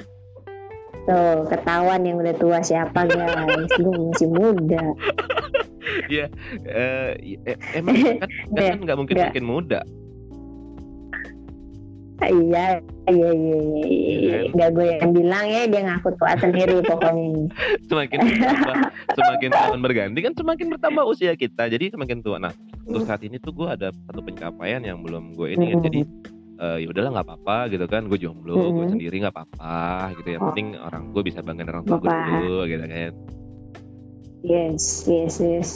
Tuh 1.05 1.45
ketahuan 1.45 2.01
yang 2.01 2.17
udah 2.17 2.34
tua 2.38 2.60
siapa 2.65 3.05
guys. 3.05 3.69
Lu 3.77 4.13
masih 4.13 4.29
muda. 4.29 4.84
Eh, 6.05 7.39
eh, 7.45 7.58
emang 7.73 7.95
kan 7.95 8.27
Iya, 8.51 8.73
kan 8.75 8.79
nggak 8.84 8.97
mungkin 8.99 9.15
makin 9.15 9.45
muda 9.47 9.79
Iya 12.15 12.80
Iya 13.06 13.30
iya 13.30 13.32
iya 13.36 13.80
Iya 14.08 14.38
kan? 14.47 14.56
Gak 14.56 14.69
gue 14.71 14.86
yang 14.88 15.12
bilang 15.12 15.45
ya 15.45 15.62
Dia 15.67 15.82
ngaku 15.84 16.10
tua 16.15 16.32
sendiri 16.39 16.75
pokoknya 16.82 17.28
semakin 17.91 18.17
bertambah, 18.17 18.75
semakin 19.13 19.49
tahun 19.51 19.80
berganti 19.84 20.19
kan 20.23 20.34
semakin 20.34 20.67
bertambah 20.73 21.04
usia 21.06 21.34
kita 21.36 21.67
jadi 21.67 21.91
semakin 21.91 22.19
tua 22.19 22.41
nah 22.41 22.54
untuk 22.84 23.06
saat 23.06 23.21
ini 23.21 23.38
tuh 23.38 23.54
gue 23.54 23.67
ada 23.67 23.93
satu 24.06 24.21
pencapaian 24.21 24.82
yang 24.82 25.04
belum 25.04 25.36
gue 25.36 25.54
ini 25.54 25.75
Mhm. 25.75 25.84
jadi 25.84 25.99
eh, 26.56 26.78
ya 26.82 26.88
udahlah 26.89 27.12
nggak 27.13 27.28
apa-apa 27.28 27.58
gitu 27.69 27.86
kan 27.86 28.08
gue 28.08 28.17
jomblo 28.17 28.71
gue 28.71 28.86
Mhm. 28.86 28.91
sendiri 28.95 29.15
nggak 29.21 29.36
apa-apa 29.36 29.75
gitu 30.17 30.28
yang 30.32 30.41
Oh. 30.41 30.47
penting 30.49 30.67
orang 30.80 31.04
gue 31.12 31.23
bisa 31.23 31.39
banggain 31.43 31.69
orang 31.69 31.84
tua 31.84 31.97
gue 31.99 32.10
dulu 32.10 32.58
gitu 32.65 32.84
kan 32.84 33.13
Yes 34.41 35.06
yes 35.06 35.41
yes. 35.41 35.69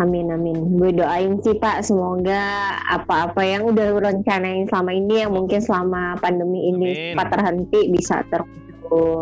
Amin 0.00 0.32
amin. 0.32 0.80
Gue 0.80 0.96
doain 0.96 1.36
sih 1.44 1.60
pak 1.60 1.84
Semoga 1.84 2.72
apa-apa 2.88 3.44
yang 3.44 3.68
udah 3.68 4.00
rencanain 4.00 4.64
selama 4.72 4.96
ini 4.96 5.28
Yang 5.28 5.32
mungkin 5.36 5.60
selama 5.60 6.16
pandemi 6.24 6.72
ini 6.72 6.88
Amin. 6.88 7.12
Cepat 7.12 7.28
terhenti 7.36 7.80
Bisa 7.92 8.24
terwujud. 8.32 8.70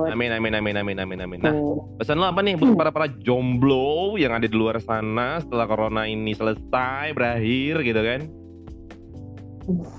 Amin 0.08 0.32
amin 0.32 0.56
amin 0.56 0.80
amin 0.80 0.96
amin 0.96 1.18
amin. 1.20 1.38
Nah 1.44 1.52
pesan 2.00 2.16
lo 2.16 2.32
apa 2.32 2.40
nih 2.40 2.56
buat 2.56 2.72
para 2.72 2.88
para 2.88 3.08
jomblo 3.20 4.16
yang 4.16 4.32
ada 4.32 4.48
di 4.48 4.56
luar 4.56 4.80
sana 4.80 5.44
setelah 5.44 5.68
corona 5.68 6.08
ini 6.08 6.32
selesai 6.32 7.12
berakhir 7.12 7.84
gitu 7.84 8.00
kan? 8.00 8.20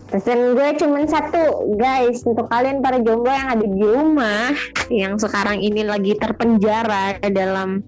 Pesan 0.10 0.58
gue 0.58 0.70
cuma 0.82 1.06
satu, 1.06 1.78
guys, 1.78 2.26
untuk 2.26 2.50
kalian 2.50 2.82
para 2.82 2.98
jomblo 3.06 3.30
yang 3.30 3.54
ada 3.54 3.66
di 3.70 3.78
rumah, 3.86 4.50
yang 4.90 5.22
sekarang 5.22 5.62
ini 5.62 5.86
lagi 5.86 6.18
terpenjara 6.18 7.22
dalam 7.30 7.86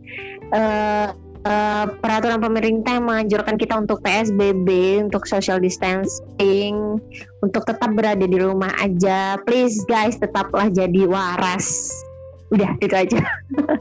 eh, 0.54 1.10
eh, 1.42 1.86
peraturan 1.98 2.38
pemerintah 2.38 2.96
yang 2.96 3.06
menganjurkan 3.06 3.56
kita 3.56 3.78
untuk 3.78 4.02
PSBB, 4.02 4.68
untuk 5.02 5.26
social 5.26 5.58
distancing, 5.58 7.02
untuk 7.40 7.64
tetap 7.64 7.92
berada 7.92 8.24
di 8.24 8.38
rumah 8.38 8.72
aja. 8.78 9.42
Please 9.44 9.82
guys, 9.86 10.18
tetaplah 10.18 10.68
jadi 10.68 11.06
waras. 11.06 11.90
Udah, 12.50 12.76
itu 12.78 12.94
aja. 12.94 13.20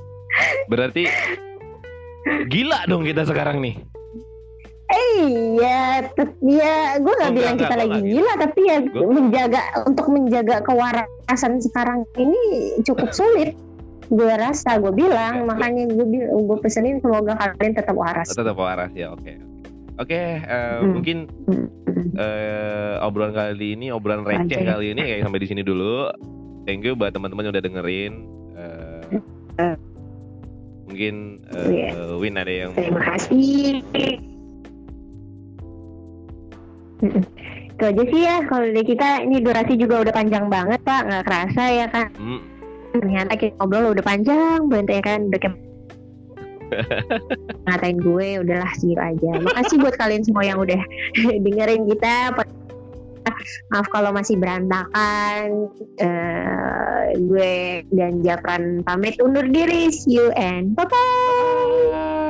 Berarti 0.70 1.04
gila 2.46 2.86
dong 2.86 3.02
kita 3.02 3.26
sekarang 3.26 3.58
nih. 3.58 3.76
Iya, 4.90 6.10
tet- 6.18 6.38
ya 6.42 6.98
gue 6.98 7.14
nggak 7.14 7.30
Oh, 7.30 7.36
bilang 7.36 7.54
enggak, 7.54 7.62
kita 7.62 7.74
enggak, 7.78 7.82
lagi 7.86 7.98
enggak 7.98 8.10
gila, 8.10 8.32
tapi 8.42 8.60
ya 8.66 8.78
Gua- 8.82 9.06
menjaga 9.14 9.60
untuk 9.86 10.06
menjaga 10.10 10.56
kewarasan 10.66 11.52
sekarang 11.62 11.98
ini 12.18 12.42
cukup 12.82 13.14
sulit. 13.14 13.54
Gue 14.10 14.26
rasa, 14.28 14.74
gue 14.76 14.90
bilang, 14.90 15.46
makanya 15.46 15.86
gue 15.86 16.02
gue 16.26 16.58
pesenin 16.58 16.98
semoga 16.98 17.38
kalian 17.38 17.72
tetap 17.72 17.94
waras. 17.94 18.26
Tetap 18.26 18.54
waras 18.54 18.90
ya, 18.90 19.10
oke. 19.10 19.32
Oke, 19.96 20.18
eh, 20.40 20.78
Hmm. 20.80 20.90
mungkin 20.90 21.16
Hmm. 21.46 21.68
eh, 22.12 22.94
obrolan 23.00 23.30
kali 23.30 23.72
ini, 23.72 23.88
obrolan 23.88 24.24
receh 24.24 24.58
Aja. 24.58 24.74
kali 24.74 24.90
ini 24.90 25.02
kayak 25.04 25.22
sampai 25.22 25.38
di 25.38 25.46
sini 25.46 25.62
dulu. 25.62 26.10
Thank 26.62 26.82
you 26.82 26.92
buat 26.92 27.10
teman-teman 27.10 27.44
yang 27.44 27.54
udah 27.54 27.62
dengerin. 27.62 28.12
Eh, 28.52 29.02
Eh. 29.60 29.76
mungkin 30.84 31.14
Iya. 31.52 31.88
eh, 31.92 32.14
Win 32.16 32.34
ada 32.34 32.50
yang 32.50 32.70
Terima 32.74 33.02
kasih. 33.06 33.78
Mm-mm. 37.00 37.24
Itu 37.70 37.84
aja 37.86 38.02
sih 38.04 38.20
ya 38.20 38.36
kalau 38.44 38.66
dari 38.66 38.84
kita 38.84 39.24
ini 39.24 39.40
durasi 39.40 39.72
juga 39.74 40.02
udah 40.02 40.12
panjang 40.12 40.46
banget 40.46 40.80
pak 40.82 41.00
nggak 41.02 41.24
kerasa 41.24 41.62
ya 41.66 41.86
kan 41.88 42.12
Hmm, 42.12 42.40
ternyata 42.90 43.32
kita 43.38 43.54
ngobrol 43.58 43.94
udah 43.94 44.04
panjang 44.04 44.60
banget 44.66 45.00
ya 45.00 45.02
kan 45.02 45.20
udah 45.30 45.40
kayak 45.40 45.56
ngatain 47.66 47.98
gue 47.98 48.28
udahlah 48.46 48.70
segitu 48.78 49.02
aja. 49.02 49.30
Makasih 49.42 49.76
buat 49.82 49.94
kalian 49.98 50.22
semua 50.22 50.46
yang 50.46 50.58
udah 50.62 50.78
dengerin 51.44 51.86
kita. 51.90 52.34
Maaf 53.74 53.86
kalau 53.92 54.14
masih 54.14 54.38
berantakan. 54.38 55.70
Eh, 55.98 57.06
gue 57.18 57.84
dan 57.90 58.22
Japran 58.22 58.86
pamit 58.86 59.18
undur 59.18 59.46
diri. 59.50 59.90
See 59.90 60.18
you 60.18 60.30
and 60.38 60.78
bye 60.78 60.86
bye 60.86 62.29